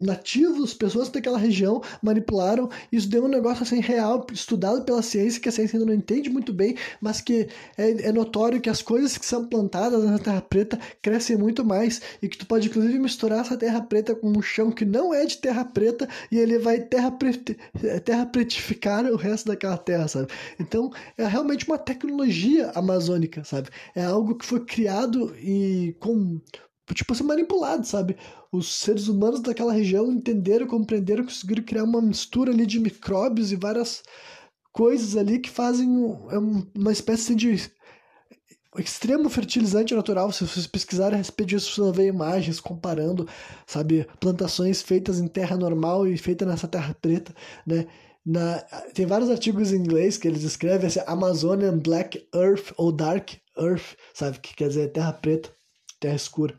[0.02, 2.68] nativos, pessoas daquela região manipularam.
[2.90, 6.28] Isso deu um negócio assim real, estudado pela ciência, que a ciência ainda não entende
[6.28, 10.40] muito bem, mas que é, é notório que as coisas que são plantadas na terra
[10.40, 14.42] preta crescem muito mais e que tu pode inclusive misturar essa terra preta com um
[14.42, 17.56] chão que não é de terra preta e ele vai terra, prete,
[18.04, 20.28] terra pretificar o resto daquela terra, sabe?
[20.58, 23.68] Então é realmente uma tecnologia amazônica, sabe?
[23.94, 26.40] É algo que foi criado e com
[26.94, 28.16] tipo ser manipulado, sabe?
[28.50, 33.56] Os seres humanos daquela região entenderam, compreenderam, conseguiram criar uma mistura ali de micróbios e
[33.56, 34.02] várias
[34.72, 35.88] coisas ali que fazem
[36.30, 37.70] é uma espécie de
[38.78, 40.32] extremo fertilizante natural.
[40.32, 43.28] Se vocês pesquisarem a respeito disso, vocês vão ver imagens comparando,
[43.66, 47.34] sabe, plantações feitas em terra normal e feitas nessa terra preta,
[47.66, 47.86] né?
[48.24, 48.58] Na,
[48.94, 53.96] tem vários artigos em inglês que eles escrevem assim, Amazonian Black Earth ou Dark Earth,
[54.14, 55.52] sabe, que quer dizer terra preta,
[55.98, 56.56] terra escura.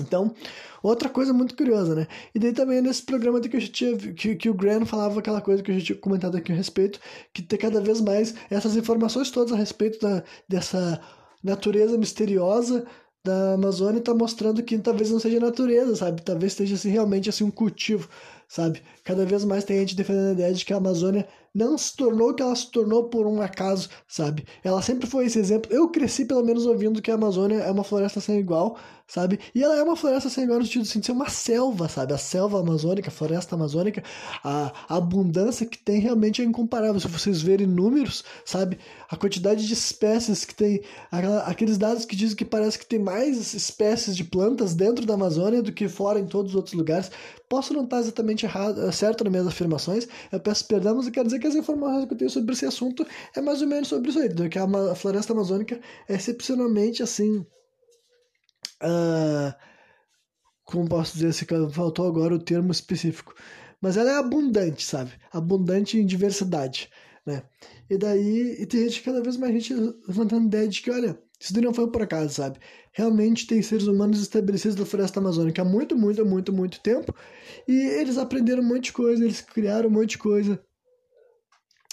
[0.00, 0.34] Então,
[0.82, 2.08] outra coisa muito curiosa, né?
[2.34, 5.40] E daí também nesse programa que, eu já tinha, que, que o Grant falava aquela
[5.40, 6.98] coisa que eu já tinha comentado aqui a respeito,
[7.32, 11.00] que ter cada vez mais essas informações todas a respeito da, dessa
[11.44, 12.84] natureza misteriosa
[13.24, 16.20] da Amazônia está mostrando que talvez não seja natureza, sabe?
[16.22, 18.06] Talvez esteja assim, realmente assim um cultivo,
[18.46, 18.82] sabe?
[19.02, 22.30] Cada vez mais tem gente defendendo a ideia de que a Amazônia não se tornou
[22.30, 24.44] o que ela se tornou por um acaso, sabe?
[24.62, 25.72] Ela sempre foi esse exemplo.
[25.72, 28.76] Eu cresci pelo menos ouvindo que a Amazônia é uma floresta sem igual,
[29.06, 29.38] sabe?
[29.54, 32.12] E ela é uma floresta sem igual no sentido de ser uma selva, sabe?
[32.14, 34.02] A selva amazônica, a floresta amazônica,
[34.42, 37.00] a, a abundância que tem realmente é incomparável.
[37.00, 38.78] Se vocês verem números, sabe?
[39.08, 40.82] A quantidade de espécies que tem,
[41.44, 45.62] aqueles dados que dizem que parece que tem mais espécies de plantas dentro da Amazônia
[45.62, 47.10] do que fora em todos os outros lugares.
[47.48, 51.26] Posso não estar exatamente errado, certo nas minhas afirmações, eu peço perdão, mas eu quero
[51.26, 54.10] dizer que as informações que eu tenho sobre esse assunto é mais ou menos sobre
[54.10, 55.78] isso aí, que a floresta amazônica
[56.08, 57.46] é excepcionalmente assim.
[58.84, 59.54] Uh,
[60.64, 63.34] como posso dizer assim, faltou agora o termo específico.
[63.80, 65.12] Mas ela é abundante, sabe?
[65.32, 66.90] Abundante em diversidade,
[67.26, 67.42] né?
[67.88, 69.74] E daí, e tem gente, cada vez mais gente
[70.08, 72.58] levantando ideia de que, olha, isso daí não foi por acaso, sabe?
[72.92, 77.14] Realmente tem seres humanos estabelecidos na floresta amazônica há muito, muito, muito, muito tempo.
[77.68, 80.58] E eles aprenderam um monte de coisa, eles criaram um monte de coisa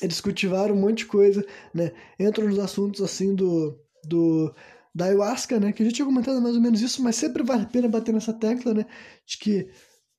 [0.02, 1.92] eles cultivaram um monte de coisa, né?
[2.20, 4.54] Entram nos assuntos assim do, do
[4.94, 5.72] da ayahuasca, né?
[5.72, 8.14] Que a gente tinha comentado mais ou menos isso, mas sempre vale a pena bater
[8.14, 8.86] nessa tecla, né?
[9.26, 9.70] De que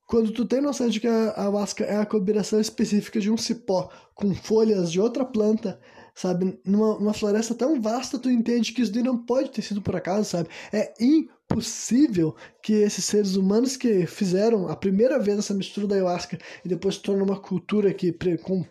[0.07, 3.89] quando tu tem noção de que a ayahuasca é a combinação específica de um cipó
[4.13, 5.79] com folhas de outra planta,
[6.13, 6.59] sabe?
[6.65, 10.29] Numa, numa floresta tão vasta, tu entende que isso não pode ter sido por acaso,
[10.29, 10.49] sabe?
[10.71, 16.37] É impossível que esses seres humanos que fizeram a primeira vez essa mistura da ayahuasca
[16.63, 18.13] e depois tornou uma cultura que
[18.43, 18.65] com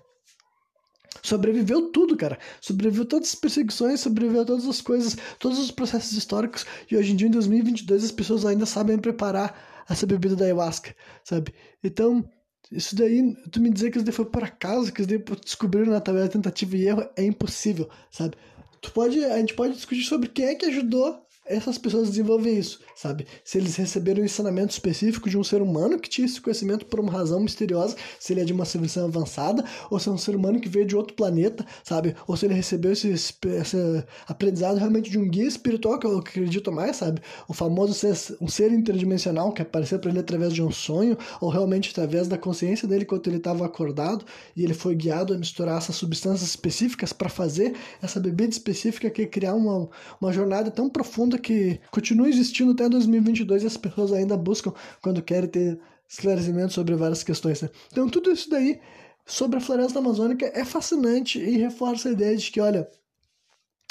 [1.21, 2.39] Sobreviveu tudo, cara.
[2.61, 6.65] Sobreviveu todas as perseguições, sobreviveu todas as coisas, todos os processos históricos.
[6.91, 10.95] E hoje em dia, em 2022, as pessoas ainda sabem preparar essa bebida da ayahuasca,
[11.23, 11.53] sabe?
[11.83, 12.25] Então,
[12.71, 15.93] isso daí, tu me dizer que isso daí foi por acaso, que isso daí descobriram
[15.93, 18.37] na tabela tentativa e erro, é impossível, sabe?
[18.81, 22.81] Tu pode, a gente pode discutir sobre quem é que ajudou essas pessoas desenvolver isso,
[22.95, 23.27] sabe?
[23.45, 27.01] Se eles receberam um ensinamento específico de um ser humano que tinha esse conhecimento por
[27.01, 30.37] uma razão misteriosa, se ele é de uma civilização avançada, ou se é um ser
[30.37, 32.15] humano que veio de outro planeta, sabe?
[32.29, 36.71] Ou se ele recebeu esse, esse aprendizado realmente de um guia espiritual, que eu acredito
[36.71, 37.21] mais, sabe?
[37.49, 41.49] O famoso ser, um ser interdimensional que apareceu para ele através de um sonho, ou
[41.49, 44.25] realmente através da consciência dele enquanto ele estava acordado,
[44.57, 49.27] e ele foi guiado a misturar essas substâncias específicas para fazer essa bebida específica que
[49.27, 49.89] criar uma,
[50.21, 55.23] uma jornada tão profunda que continua existindo até 2022 e as pessoas ainda buscam quando
[55.23, 57.63] querem ter esclarecimento sobre várias questões.
[57.63, 57.71] Né?
[57.91, 58.81] Então, tudo isso daí
[59.25, 62.89] sobre a floresta amazônica é fascinante e reforça a ideia de que, olha,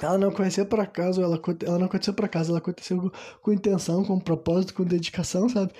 [0.02, 3.12] ela não aconteceu por acaso, ela, ela não aconteceu por acaso, ela aconteceu com,
[3.42, 5.72] com intenção, com propósito, com dedicação, sabe?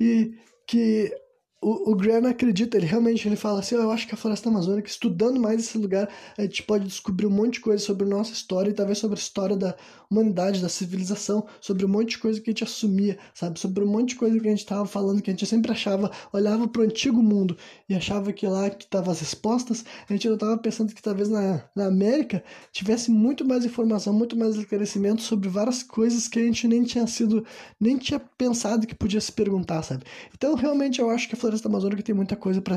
[0.00, 0.34] E
[0.66, 1.12] que
[1.60, 4.48] o, o Graham acredita, ele realmente ele fala assim, oh, eu acho que a floresta
[4.48, 8.32] amazônica, estudando mais esse lugar, a gente pode descobrir um monte de coisa sobre nossa
[8.32, 9.74] história e talvez sobre a história da
[10.10, 13.58] humanidade, da civilização, sobre um monte de coisa que a gente assumia, sabe?
[13.58, 16.10] Sobre um monte de coisa que a gente estava falando, que a gente sempre achava,
[16.32, 17.56] olhava para o antigo mundo
[17.88, 21.28] e achava que lá que estavam as respostas, a gente não estava pensando que talvez
[21.28, 22.42] na, na América
[22.72, 27.06] tivesse muito mais informação, muito mais esclarecimento sobre várias coisas que a gente nem tinha
[27.06, 27.44] sido,
[27.78, 30.04] nem tinha pensado que podia se perguntar, sabe?
[30.34, 32.76] Então, realmente, eu acho que a floresta amazônica tem muita coisa para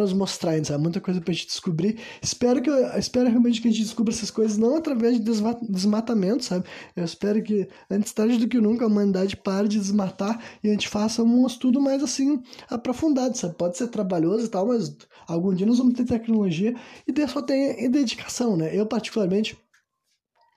[0.00, 0.82] nos mostrar, sabe?
[0.82, 1.98] Muita coisa para a gente descobrir.
[2.22, 5.32] Espero que espero realmente que a gente descubra essas coisas não através de
[5.68, 6.66] desmatamento, sabe?
[6.94, 10.72] Eu espero que antes tarde do que nunca a humanidade pare de desmatar e a
[10.72, 13.54] gente faça um estudo mais assim aprofundado, sabe?
[13.54, 16.74] Pode ser trabalhoso e tal, mas algum dia nós vamos ter tecnologia
[17.06, 18.74] e só tem dedicação, né?
[18.74, 19.56] Eu particularmente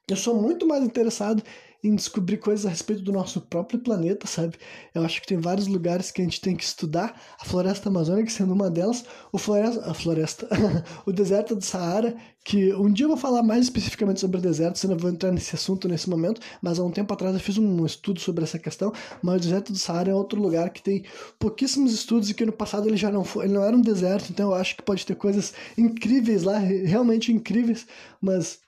[0.09, 1.43] eu sou muito mais interessado
[1.83, 4.57] em descobrir coisas a respeito do nosso próprio planeta, sabe?
[4.93, 8.29] Eu acho que tem vários lugares que a gente tem que estudar, a floresta amazônica
[8.29, 10.47] sendo uma delas, o floresta, a floresta,
[11.05, 14.77] o deserto do Saara, que um dia eu vou falar mais especificamente sobre o deserto,
[14.77, 17.57] se não vou entrar nesse assunto nesse momento, mas há um tempo atrás eu fiz
[17.57, 21.05] um estudo sobre essa questão, mas o deserto do Saara é outro lugar que tem
[21.37, 24.29] pouquíssimos estudos e que no passado ele já não foi, ele não era um deserto,
[24.31, 27.87] então eu acho que pode ter coisas incríveis lá, realmente incríveis,
[28.21, 28.59] mas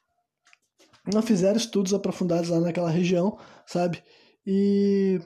[1.06, 4.04] não fizeram estudos aprofundados lá naquela região, sabe?
[4.46, 5.20] E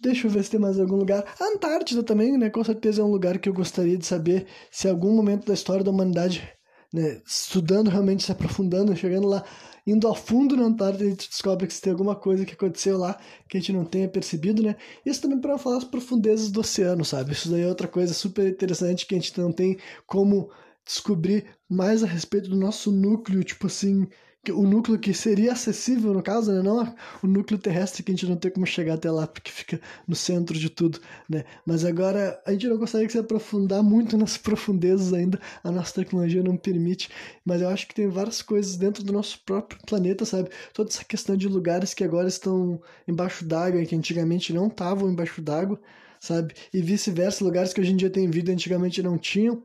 [0.00, 1.24] deixa eu ver se tem mais algum lugar.
[1.40, 2.50] A Antártida também, né?
[2.50, 5.84] Com certeza é um lugar que eu gostaria de saber se algum momento da história
[5.84, 6.48] da humanidade,
[6.92, 9.44] né, estudando realmente, se aprofundando, chegando lá,
[9.86, 12.98] indo a fundo na Antártida, a gente descobre que se tem alguma coisa que aconteceu
[12.98, 13.18] lá
[13.48, 14.76] que a gente não tenha percebido, né?
[15.04, 17.32] Isso também para falar as profundezas do oceano, sabe?
[17.32, 20.50] Isso daí é outra coisa super interessante que a gente não tem como
[20.84, 24.06] descobrir mais a respeito do nosso núcleo, tipo assim,
[24.50, 26.62] o núcleo que seria acessível, no caso, né?
[26.62, 29.80] não o núcleo terrestre que a gente não tem como chegar até lá, porque fica
[30.06, 31.44] no centro de tudo, né?
[31.64, 36.42] Mas agora a gente não consegue se aprofundar muito nas profundezas ainda, a nossa tecnologia
[36.42, 37.08] não permite,
[37.44, 40.50] mas eu acho que tem várias coisas dentro do nosso próprio planeta, sabe?
[40.72, 45.10] Toda essa questão de lugares que agora estão embaixo d'água e que antigamente não estavam
[45.10, 45.80] embaixo d'água,
[46.20, 46.54] sabe?
[46.72, 49.62] E vice-versa, lugares que hoje em dia tem vida antigamente não tinham.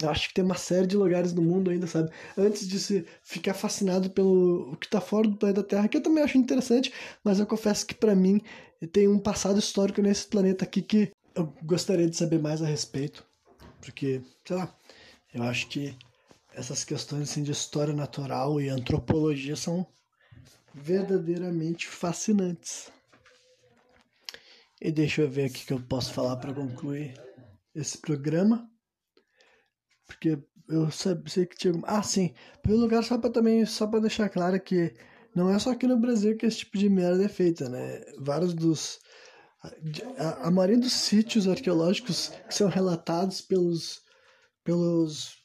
[0.00, 2.10] Eu acho que tem uma série de lugares no mundo ainda, sabe?
[2.36, 6.02] Antes de se ficar fascinado pelo o que está fora do planeta Terra, que eu
[6.02, 6.92] também acho interessante,
[7.22, 8.40] mas eu confesso que para mim
[8.92, 13.26] tem um passado histórico nesse planeta aqui que eu gostaria de saber mais a respeito.
[13.80, 14.74] Porque, sei lá,
[15.34, 15.96] eu acho que
[16.54, 19.86] essas questões assim, de história natural e antropologia são
[20.74, 22.90] verdadeiramente fascinantes.
[24.80, 27.14] E deixa eu ver aqui que eu posso falar para concluir
[27.74, 28.68] esse programa.
[30.10, 30.36] Porque
[30.68, 31.72] eu sei que tinha.
[31.84, 32.34] Ah, sim.
[32.62, 33.64] Pelo lugar, só pra também.
[33.64, 34.92] Só pra deixar claro que
[35.34, 38.02] não é só aqui no Brasil que esse tipo de merda é feita, né?
[38.18, 38.98] Vários dos.
[40.18, 44.02] A, a maioria dos sítios arqueológicos que são relatados pelos.
[44.64, 45.36] pelos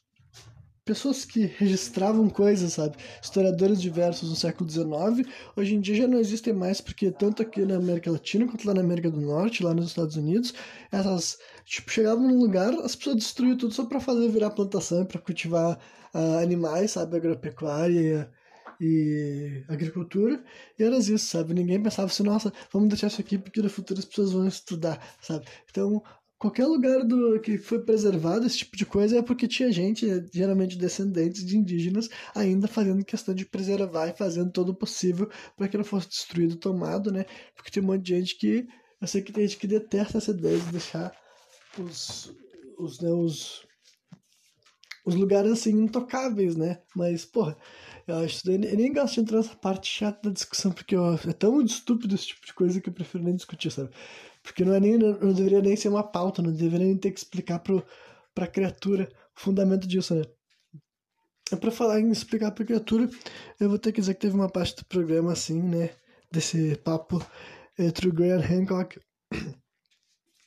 [0.85, 2.95] pessoas que registravam coisas, sabe?
[3.21, 7.65] Historiadores diversos no século XIX, hoje em dia já não existem mais, porque tanto aqui
[7.65, 10.53] na América Latina quanto lá na América do Norte, lá nos Estados Unidos,
[10.91, 15.19] essas, tipo, chegavam num lugar, as pessoas destruíam tudo só para fazer virar plantação, para
[15.19, 15.77] cultivar
[16.13, 17.17] uh, animais, sabe?
[17.17, 18.31] Agropecuária
[18.79, 20.43] e agricultura,
[20.77, 21.53] e era isso, sabe?
[21.53, 25.01] Ninguém pensava assim, nossa, vamos deixar isso aqui porque no futuro as pessoas vão estudar,
[25.21, 25.45] sabe?
[25.69, 26.03] Então,
[26.45, 30.77] qualquer lugar do que foi preservado esse tipo de coisa é porque tinha gente, geralmente
[30.77, 35.77] descendentes de indígenas, ainda fazendo questão de preservar e fazendo todo o possível para que
[35.77, 37.25] não fosse destruído, tomado, né?
[37.55, 38.67] Porque tem um monte de gente que
[39.01, 41.11] eu sei que tem gente que detesta essa ideia de deixar
[41.79, 42.31] os
[42.77, 43.65] os, né, os,
[45.05, 46.79] os lugares assim intocáveis, né?
[46.95, 47.57] Mas, porra,
[48.07, 51.33] eu acho eu nem gosto de entrar nessa parte chata da discussão, porque ó, é
[51.33, 53.89] tão estúpido esse tipo de coisa que eu prefiro nem discutir, sabe?
[54.45, 57.19] Porque não, é nem, não deveria nem ser uma pauta, não deveria nem ter que
[57.19, 57.83] explicar pro,
[58.33, 60.21] pra criatura o fundamento disso, né?
[61.51, 63.09] É pra falar em explicar pra criatura,
[63.59, 65.89] eu vou ter que dizer que teve uma parte do programa assim, né?
[66.31, 67.25] Desse papo
[67.77, 68.99] entre o Graham Hancock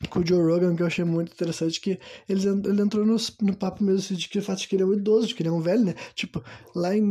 [0.07, 3.57] com o Joe Rogan, que eu achei muito interessante, que ele, ele entrou no, no
[3.57, 5.43] papo mesmo assim, de que o fato de que ele é um idoso, de que
[5.43, 5.95] ele é um velho, né?
[6.15, 6.43] Tipo,
[6.75, 7.03] lá em,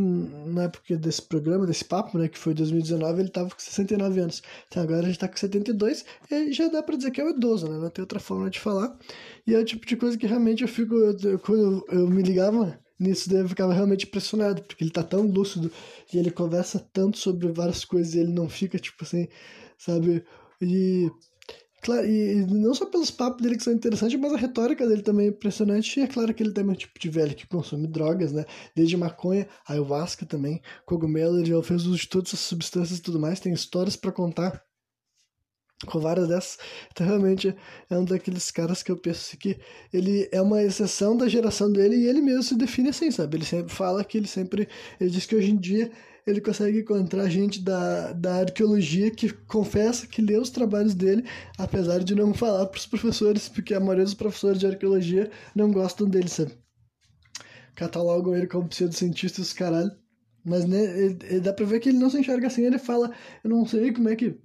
[0.45, 4.41] na época desse programa, desse papo, né, que foi 2019, ele tava com 69 anos.
[4.67, 7.29] Então agora a gente tá com 72, e já dá pra dizer que é um
[7.29, 7.77] idoso, né?
[7.77, 8.97] Não tem outra forma de falar.
[9.45, 12.23] E é o tipo de coisa que realmente eu fico, eu, quando eu, eu me
[12.23, 15.71] ligava nisso daí eu ficava realmente impressionado, porque ele tá tão lúcido
[16.11, 19.27] e ele conversa tanto sobre várias coisas e ele não fica, tipo assim,
[19.77, 20.23] sabe?
[20.61, 21.11] E
[21.87, 25.27] Claro, e não só pelos papos dele que são interessantes, mas a retórica dele também
[25.27, 25.97] é impressionante.
[25.97, 28.43] E é claro que ele também é um tipo de velho que consome drogas, né?
[28.75, 33.21] Desde maconha, ayahuasca também, cogumelo, ele já fez uso de todas essas substâncias e tudo
[33.21, 33.39] mais.
[33.39, 34.61] Tem histórias para contar
[35.85, 36.57] com várias dessas.
[36.91, 37.55] Então, realmente,
[37.89, 39.57] é um daqueles caras que eu penso que
[39.93, 43.37] ele é uma exceção da geração dele e ele mesmo se define assim, sabe?
[43.37, 44.67] Ele sempre fala que ele sempre.
[44.99, 45.89] Ele diz que hoje em dia
[46.27, 51.23] ele consegue encontrar gente da, da arqueologia que confessa que lê os trabalhos dele,
[51.57, 55.71] apesar de não falar para os professores, porque a maioria dos professores de arqueologia não
[55.71, 56.51] gostam dele, sabe?
[57.75, 59.91] Catalogam ele como pseudocientista os caralho.
[60.43, 63.13] Mas né, ele, ele, dá pra ver que ele não se enxerga assim, ele fala,
[63.43, 64.37] eu não sei como é que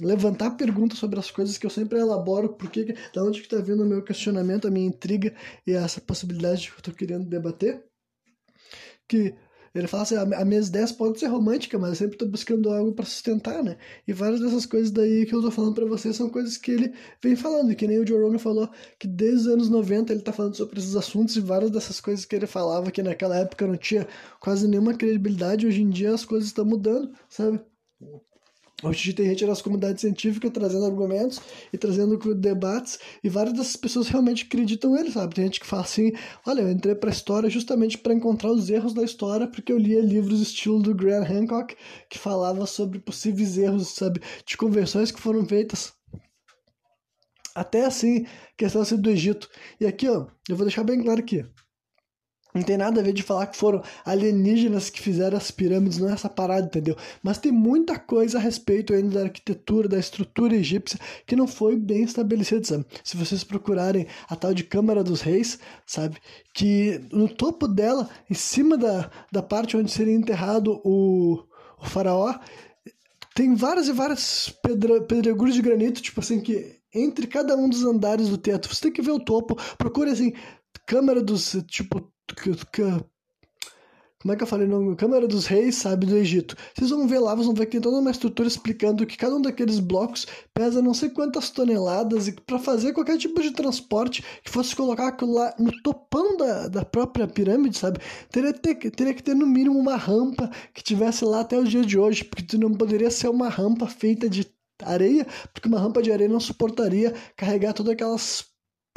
[0.00, 3.82] levantar perguntas sobre as coisas que eu sempre elaboro, porque da onde que tá vindo
[3.82, 5.34] o meu questionamento, a minha intriga
[5.66, 7.84] e essa possibilidade que eu tô querendo debater.
[9.08, 9.34] Que
[9.78, 12.92] ele fala assim, a minhas ideias podem ser românticas, mas eu sempre estou buscando algo
[12.92, 13.76] para sustentar, né?
[14.06, 16.92] E várias dessas coisas daí que eu tô falando para vocês são coisas que ele
[17.22, 18.68] vem falando, que nem o Joe Rogan falou,
[18.98, 22.24] que desde os anos 90 ele tá falando sobre esses assuntos e várias dessas coisas
[22.24, 24.06] que ele falava que naquela época não tinha
[24.40, 27.60] quase nenhuma credibilidade, hoje em dia as coisas estão mudando, sabe?
[28.80, 31.40] Hoje tem gente das comunidades científicas trazendo argumentos
[31.72, 35.34] e trazendo debates, e várias dessas pessoas realmente acreditam nele, sabe?
[35.34, 36.12] Tem gente que fala assim:
[36.46, 40.00] olha, eu entrei pra história justamente para encontrar os erros da história, porque eu lia
[40.00, 41.74] livros estilo do Graham Hancock,
[42.08, 44.20] que falava sobre possíveis erros, sabe?
[44.46, 45.92] De conversões que foram feitas.
[47.56, 48.26] Até assim,
[48.56, 49.48] questão assim do Egito.
[49.80, 51.44] E aqui, ó, eu vou deixar bem claro aqui.
[52.54, 56.08] Não tem nada a ver de falar que foram alienígenas que fizeram as pirâmides, não
[56.08, 56.96] é essa parada, entendeu?
[57.22, 61.76] Mas tem muita coisa a respeito ainda da arquitetura, da estrutura egípcia, que não foi
[61.76, 62.86] bem estabelecida, sabe?
[63.04, 66.16] Se vocês procurarem a tal de Câmara dos Reis, sabe?
[66.54, 71.44] Que no topo dela, em cima da, da parte onde seria enterrado o,
[71.78, 72.34] o faraó,
[73.34, 77.84] tem várias e várias pedra, pedregulhos de granito, tipo assim, que entre cada um dos
[77.84, 80.32] andares do teto, você tem que ver o topo, procure assim,
[80.86, 82.10] Câmara dos, tipo,
[84.20, 84.66] como é que eu falei?
[84.66, 86.56] No Câmara dos Reis, sabe, do Egito.
[86.74, 89.36] Vocês vão ver lá, vocês vão ver que tem toda uma estrutura explicando que cada
[89.36, 94.24] um daqueles blocos pesa não sei quantas toneladas e para fazer qualquer tipo de transporte
[94.42, 98.00] que fosse colocar aquilo lá no topão da, da própria pirâmide, sabe?
[98.28, 101.82] Teria, ter, teria que ter no mínimo uma rampa que tivesse lá até o dia
[101.82, 104.44] de hoje, porque não poderia ser uma rampa feita de
[104.82, 108.44] areia, porque uma rampa de areia não suportaria carregar todas aquelas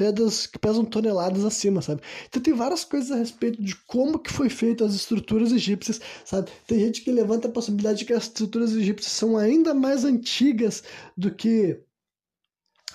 [0.02, 2.02] pedras que pesam toneladas acima, sabe?
[2.28, 6.50] Então tem várias coisas a respeito de como que foi feito as estruturas egípcias, sabe?
[6.66, 10.84] Tem gente que levanta a possibilidade de que as estruturas egípcias são ainda mais antigas
[11.16, 11.80] do que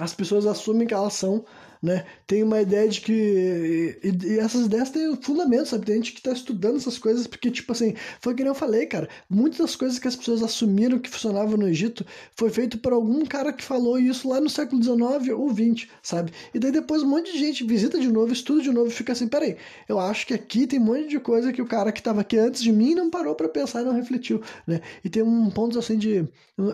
[0.00, 1.44] as pessoas assumem que elas são,
[1.82, 2.04] né?
[2.26, 3.98] Tem uma ideia de que.
[4.02, 5.86] E, e essas ideias têm fundamento, sabe?
[5.86, 8.86] Tem gente que está estudando essas coisas, porque, tipo assim, foi que nem eu falei,
[8.86, 9.08] cara.
[9.28, 12.04] Muitas das coisas que as pessoas assumiram que funcionavam no Egito
[12.34, 16.32] foi feito por algum cara que falou isso lá no século XIX ou XX, sabe?
[16.54, 19.12] E daí depois um monte de gente visita de novo, estuda de novo e fica
[19.12, 19.56] assim: peraí,
[19.88, 22.38] eu acho que aqui tem um monte de coisa que o cara que estava aqui
[22.38, 24.80] antes de mim não parou para pensar e não refletiu, né?
[25.04, 26.26] E tem um ponto assim de.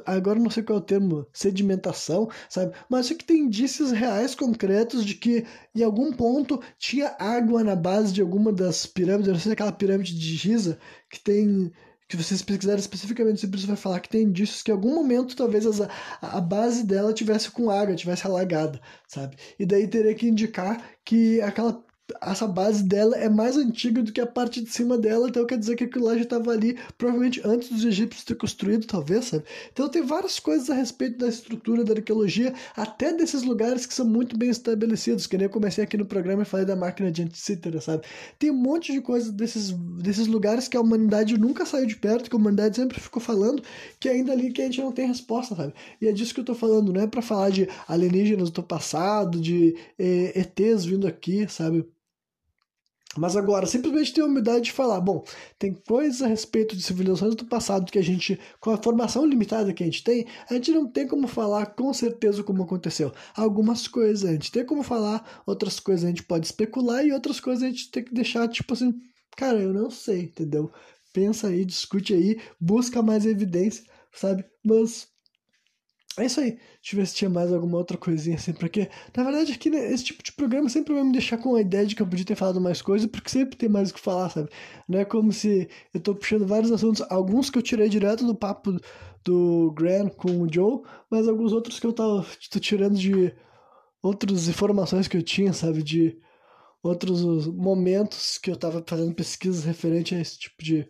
[0.07, 2.73] Agora não sei qual é o termo, sedimentação, sabe?
[2.89, 7.75] Mas isso que tem indícios reais, concretos de que em algum ponto tinha água na
[7.75, 10.79] base de alguma das pirâmides, eu não sei se é aquela pirâmide de Giza,
[11.11, 11.73] que tem
[12.09, 15.35] que vocês pesquisarem especificamente sobre isso, vai falar que tem indícios que em algum momento
[15.35, 15.89] talvez a,
[16.21, 18.79] a base dela tivesse com água, tivesse alagada,
[19.09, 19.37] sabe?
[19.59, 21.83] E daí teria que indicar que aquela
[22.21, 25.59] essa base dela é mais antiga do que a parte de cima dela, então quer
[25.59, 29.45] dizer que aquilo lá já estava ali, provavelmente antes dos egípcios ter construído, talvez, sabe?
[29.73, 34.07] Então tem várias coisas a respeito da estrutura da arqueologia, até desses lugares que são
[34.07, 37.23] muito bem estabelecidos, que nem eu comecei aqui no programa e falei da máquina de
[37.23, 38.05] Anticítera, sabe?
[38.39, 42.29] Tem um monte de coisas desses, desses lugares que a humanidade nunca saiu de perto,
[42.31, 43.63] que a humanidade sempre ficou falando,
[43.99, 45.75] que ainda ali que a gente não tem resposta, sabe?
[46.01, 49.41] E é disso que eu tô falando, não é para falar de alienígenas do passado,
[49.41, 51.87] de eh, ETs vindo aqui, sabe?
[53.17, 55.23] Mas agora, simplesmente ter a humildade de falar, bom,
[55.59, 59.73] tem coisas a respeito de civilizações do passado que a gente, com a formação limitada
[59.75, 63.13] que a gente tem, a gente não tem como falar com certeza como aconteceu.
[63.37, 67.39] Algumas coisas a gente tem como falar, outras coisas a gente pode especular e outras
[67.39, 68.95] coisas a gente tem que deixar, tipo assim,
[69.37, 70.73] cara, eu não sei, entendeu?
[71.13, 74.43] Pensa aí, discute aí, busca mais evidência, sabe?
[74.65, 75.12] Mas
[76.19, 76.53] é isso aí.
[76.53, 79.93] Deixa eu ver se tinha mais alguma outra coisinha assim, porque, na verdade, aqui, né,
[79.93, 82.25] esse tipo de programa sempre vai me deixar com a ideia de que eu podia
[82.25, 84.51] ter falado mais coisas, porque sempre tem mais o que falar, sabe?
[84.89, 88.35] Não é como se eu tô puxando vários assuntos, alguns que eu tirei direto do
[88.35, 88.79] papo
[89.25, 93.33] do Graham com o Joe, mas alguns outros que eu tava, tô tirando de
[94.03, 95.83] outras informações que eu tinha, sabe?
[95.83, 96.19] De
[96.83, 100.89] outros momentos que eu tava fazendo pesquisas referente a esse tipo de,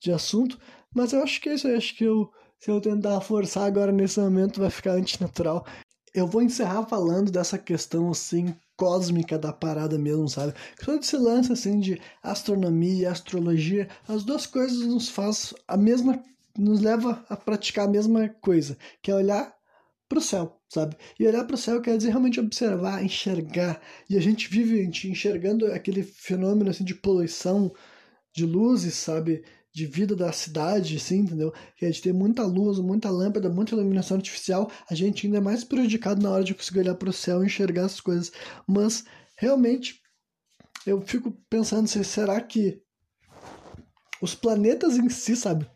[0.00, 0.58] de assunto.
[0.94, 3.92] Mas eu acho que é isso aí, acho que eu se eu tentar forçar agora
[3.92, 5.66] nesse momento vai ficar antinatural.
[6.14, 10.54] Eu vou encerrar falando dessa questão assim cósmica da parada mesmo, sabe?
[10.84, 16.22] Todo esse lance assim de astronomia e astrologia, as duas coisas nos faz a mesma
[16.58, 19.54] nos leva a praticar a mesma coisa, que é olhar
[20.08, 20.96] para o céu, sabe?
[21.18, 23.80] E olhar para o céu quer dizer realmente observar, enxergar.
[24.08, 27.72] E a gente vive a gente enxergando aquele fenômeno assim de poluição
[28.34, 29.44] de luzes, sabe?
[29.76, 31.52] De vida da cidade, assim, entendeu?
[31.76, 35.40] Que a gente tem muita luz, muita lâmpada, muita iluminação artificial, a gente ainda é
[35.40, 38.32] mais prejudicado na hora de conseguir olhar para o céu e enxergar as coisas.
[38.66, 39.04] Mas,
[39.36, 40.00] realmente,
[40.86, 42.80] eu fico pensando se será que
[44.22, 45.70] os planetas em si, sabe?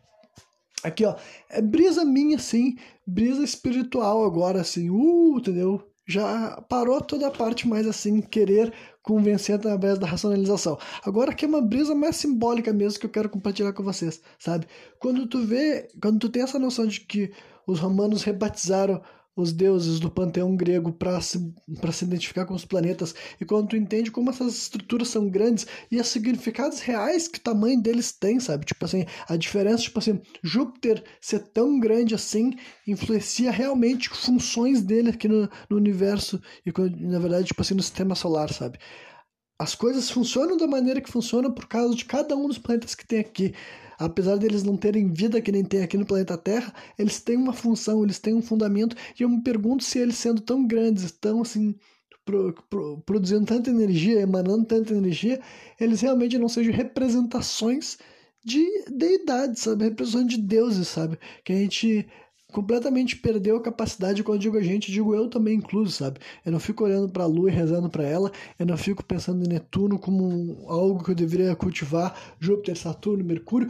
[0.83, 1.15] Aqui, ó,
[1.47, 2.75] é brisa minha, assim,
[3.05, 5.90] brisa espiritual agora, assim, uh, entendeu?
[6.07, 10.77] Já parou toda a parte mais assim, querer convencer através da racionalização.
[11.03, 14.67] Agora que é uma brisa mais simbólica mesmo que eu quero compartilhar com vocês, sabe?
[14.99, 17.31] Quando tu vê, quando tu tem essa noção de que
[17.67, 19.01] os romanos rebatizaram
[19.35, 21.53] os deuses do panteão grego para se,
[21.91, 25.99] se identificar com os planetas, e quando tu entende como essas estruturas são grandes e
[25.99, 28.65] os significados reais que o tamanho deles tem, sabe?
[28.65, 32.53] Tipo assim, a diferença, tipo assim, Júpiter ser tão grande assim
[32.87, 36.71] influencia realmente funções dele aqui no, no universo e,
[37.05, 38.79] na verdade, tipo assim, no sistema solar, sabe?
[39.61, 43.05] As coisas funcionam da maneira que funcionam por causa de cada um dos planetas que
[43.05, 43.53] tem aqui
[44.05, 47.53] apesar deles não terem vida que nem tem aqui no planeta Terra, eles têm uma
[47.53, 51.41] função, eles têm um fundamento, e eu me pergunto se eles sendo tão grandes, tão
[51.43, 51.75] assim,
[52.25, 55.39] pro, pro, produzindo tanta energia, emanando tanta energia,
[55.79, 57.99] eles realmente não sejam representações
[58.43, 59.83] de deidades, sabe?
[59.83, 61.19] Representações de deuses, sabe?
[61.45, 62.07] Que a gente
[62.51, 66.19] completamente perdeu a capacidade, quando digo a gente, digo eu também incluso, sabe?
[66.45, 69.43] Eu não fico olhando para a lua e rezando para ela, eu não fico pensando
[69.43, 73.69] em Netuno como algo que eu deveria cultivar, Júpiter, Saturno, Mercúrio.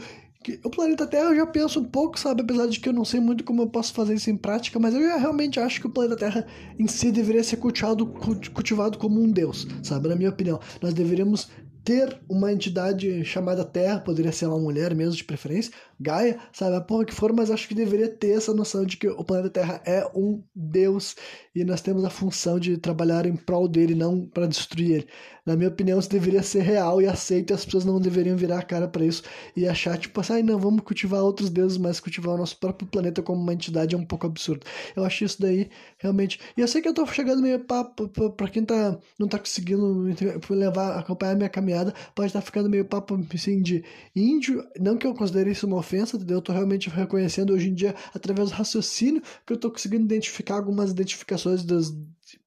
[0.64, 2.42] O planeta Terra eu já penso um pouco, sabe?
[2.42, 4.96] Apesar de que eu não sei muito como eu posso fazer isso em prática, mas
[4.96, 6.48] eu realmente acho que o planeta Terra
[6.80, 10.08] em si deveria ser cultivado, cultivado como um deus, sabe?
[10.10, 10.60] Na minha opinião.
[10.82, 11.48] Nós deveríamos
[11.84, 15.72] ter uma entidade chamada Terra, poderia ser uma mulher mesmo, de preferência,
[16.02, 19.08] Gaia, sabe, a porra que for, mas acho que deveria ter essa noção de que
[19.08, 21.16] o planeta Terra é um deus
[21.54, 25.08] e nós temos a função de trabalhar em prol dele, não para destruir ele.
[25.46, 28.60] Na minha opinião, isso deveria ser real e aceito, e as pessoas não deveriam virar
[28.60, 29.24] a cara para isso
[29.56, 32.88] e achar, tipo assim, ah, não, vamos cultivar outros deuses, mas cultivar o nosso próprio
[32.88, 34.66] planeta como uma entidade é um pouco absurdo.
[34.96, 36.40] Eu acho isso daí realmente.
[36.56, 40.08] E eu sei que eu tô chegando meio papo, para quem tá, não tá conseguindo
[40.50, 43.84] levar, acompanhar a minha caminhada, pode estar tá ficando meio papo assim de
[44.16, 46.38] índio, não que eu considere isso uma ofensa, entendeu?
[46.38, 50.56] Eu tô realmente reconhecendo hoje em dia, através do raciocínio, que eu tô conseguindo identificar
[50.56, 51.94] algumas identificações dos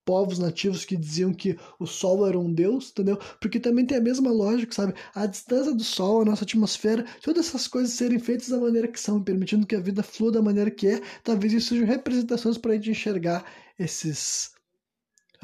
[0.05, 3.19] povos nativos que diziam que o Sol era um deus, entendeu?
[3.41, 4.95] Porque também tem a mesma lógica, sabe?
[5.15, 9.01] A distância do Sol, a nossa atmosfera, todas essas coisas serem feitas da maneira que
[9.01, 12.73] são, permitindo que a vida flua da maneira que é, talvez isso sejam representações para
[12.73, 13.45] a gente enxergar
[13.79, 14.54] esses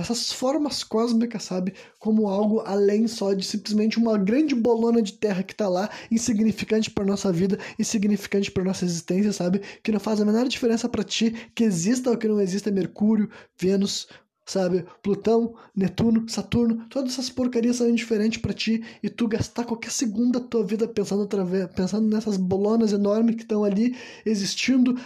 [0.00, 1.74] essas formas cósmicas, sabe?
[1.98, 6.90] Como algo além só de simplesmente uma grande bolona de terra que está lá, insignificante
[6.90, 9.60] para nossa vida, insignificante para nossa existência, sabe?
[9.82, 13.30] Que não faz a menor diferença para ti que exista ou que não exista Mercúrio,
[13.58, 14.08] Vênus,
[14.50, 14.84] sabe?
[15.02, 20.40] Plutão, Netuno, Saturno, todas essas porcarias são indiferentes para ti e tu gastar qualquer segundo
[20.40, 21.28] da tua vida pensando
[21.74, 23.96] pensando nessas bolonas enormes que estão ali
[24.26, 24.96] existindo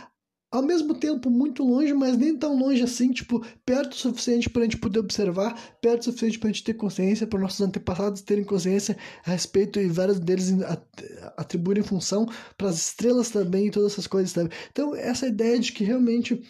[0.55, 4.63] ao mesmo tempo muito longe, mas nem tão longe assim, tipo, perto o suficiente para
[4.63, 8.23] a gente poder observar, perto o suficiente para a gente ter consciência, para nossos antepassados
[8.23, 10.53] terem consciência a respeito e vários deles
[11.37, 14.51] atribuírem função para as estrelas também e todas essas coisas, sabe?
[14.71, 16.41] Então, essa ideia de que realmente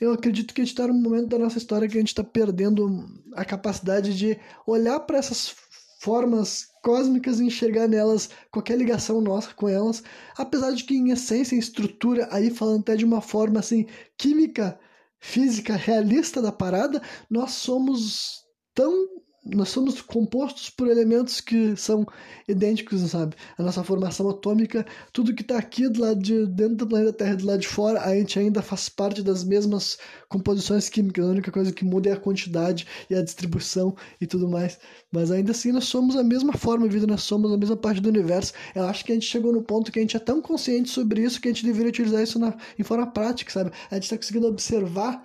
[0.00, 2.24] eu acredito que a gente está num momento da nossa história que a gente está
[2.24, 4.36] perdendo a capacidade de
[4.66, 5.54] olhar para essas
[6.00, 10.04] formas cósmicas e enxergar nelas qualquer ligação nossa com elas,
[10.36, 13.86] apesar de que em essência, em estrutura, aí falando até de uma forma assim
[14.18, 14.78] química,
[15.18, 17.00] física, realista da parada,
[17.30, 18.44] nós somos
[18.74, 19.08] tão
[19.44, 22.06] nós somos compostos por elementos que são
[22.48, 23.36] idênticos, sabe?
[23.58, 27.36] A nossa formação atômica, tudo que está aqui do lado de dentro do planeta Terra,
[27.36, 29.98] do lado de fora, a gente ainda faz parte das mesmas
[30.30, 31.26] composições químicas.
[31.26, 34.78] A única coisa que muda é a quantidade e a distribuição e tudo mais.
[35.12, 38.00] Mas ainda assim, nós somos a mesma forma de vida, nós somos a mesma parte
[38.00, 38.54] do universo.
[38.74, 41.22] Eu acho que a gente chegou no ponto que a gente é tão consciente sobre
[41.22, 43.70] isso que a gente deveria utilizar isso na, em forma prática, sabe?
[43.90, 45.22] A gente está conseguindo observar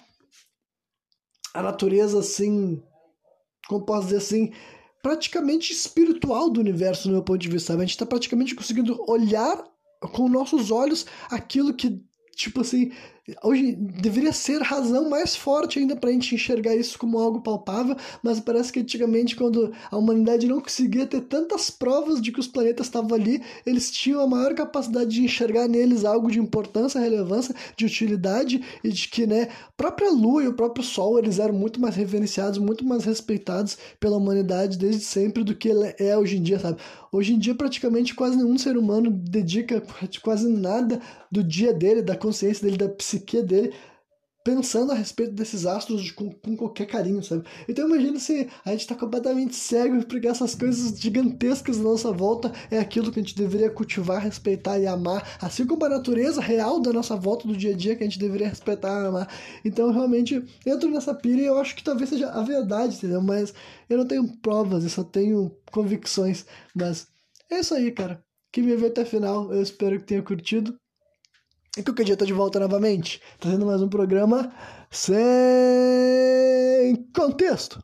[1.53, 2.81] a natureza assim
[3.69, 4.51] como posso dizer assim,
[5.01, 7.73] praticamente espiritual do universo, no meu ponto de vista.
[7.73, 9.63] A gente está praticamente conseguindo olhar
[10.11, 12.01] com nossos olhos aquilo que,
[12.35, 12.91] tipo assim,
[13.43, 17.95] Hoje deveria ser razão mais forte ainda para a gente enxergar isso como algo palpável,
[18.23, 22.47] mas parece que antigamente, quando a humanidade não conseguia ter tantas provas de que os
[22.47, 27.55] planetas estavam ali, eles tinham a maior capacidade de enxergar neles algo de importância, relevância,
[27.75, 31.53] de utilidade e de que, né, a própria Lua e o próprio Sol eles eram
[31.53, 36.43] muito mais reverenciados, muito mais respeitados pela humanidade desde sempre do que é hoje em
[36.43, 36.79] dia, sabe?
[37.11, 39.81] Hoje em dia, praticamente quase nenhum ser humano dedica
[40.21, 41.01] quase nada
[41.31, 43.73] do dia dele, da consciência dele, da psique psique dele
[44.43, 47.43] pensando a respeito desses astros com, com qualquer carinho, sabe?
[47.67, 52.51] Então imagina se a gente está completamente cego porque essas coisas gigantescas da nossa volta
[52.71, 56.79] é aquilo que a gente deveria cultivar, respeitar e amar, assim como a natureza real
[56.79, 59.27] da nossa volta do dia a dia que a gente deveria respeitar e amar.
[59.63, 63.21] Então realmente entro nessa pira e eu acho que talvez seja a verdade, entendeu?
[63.21, 63.53] Mas
[63.89, 67.07] eu não tenho provas, eu só tenho convicções, mas
[67.51, 68.23] é isso aí, cara.
[68.51, 70.75] Que me viu até o final, eu espero que tenha curtido.
[71.77, 74.51] E qualquer dia eu tô de volta novamente, trazendo mais um programa
[74.91, 75.19] sem
[77.15, 77.83] contexto.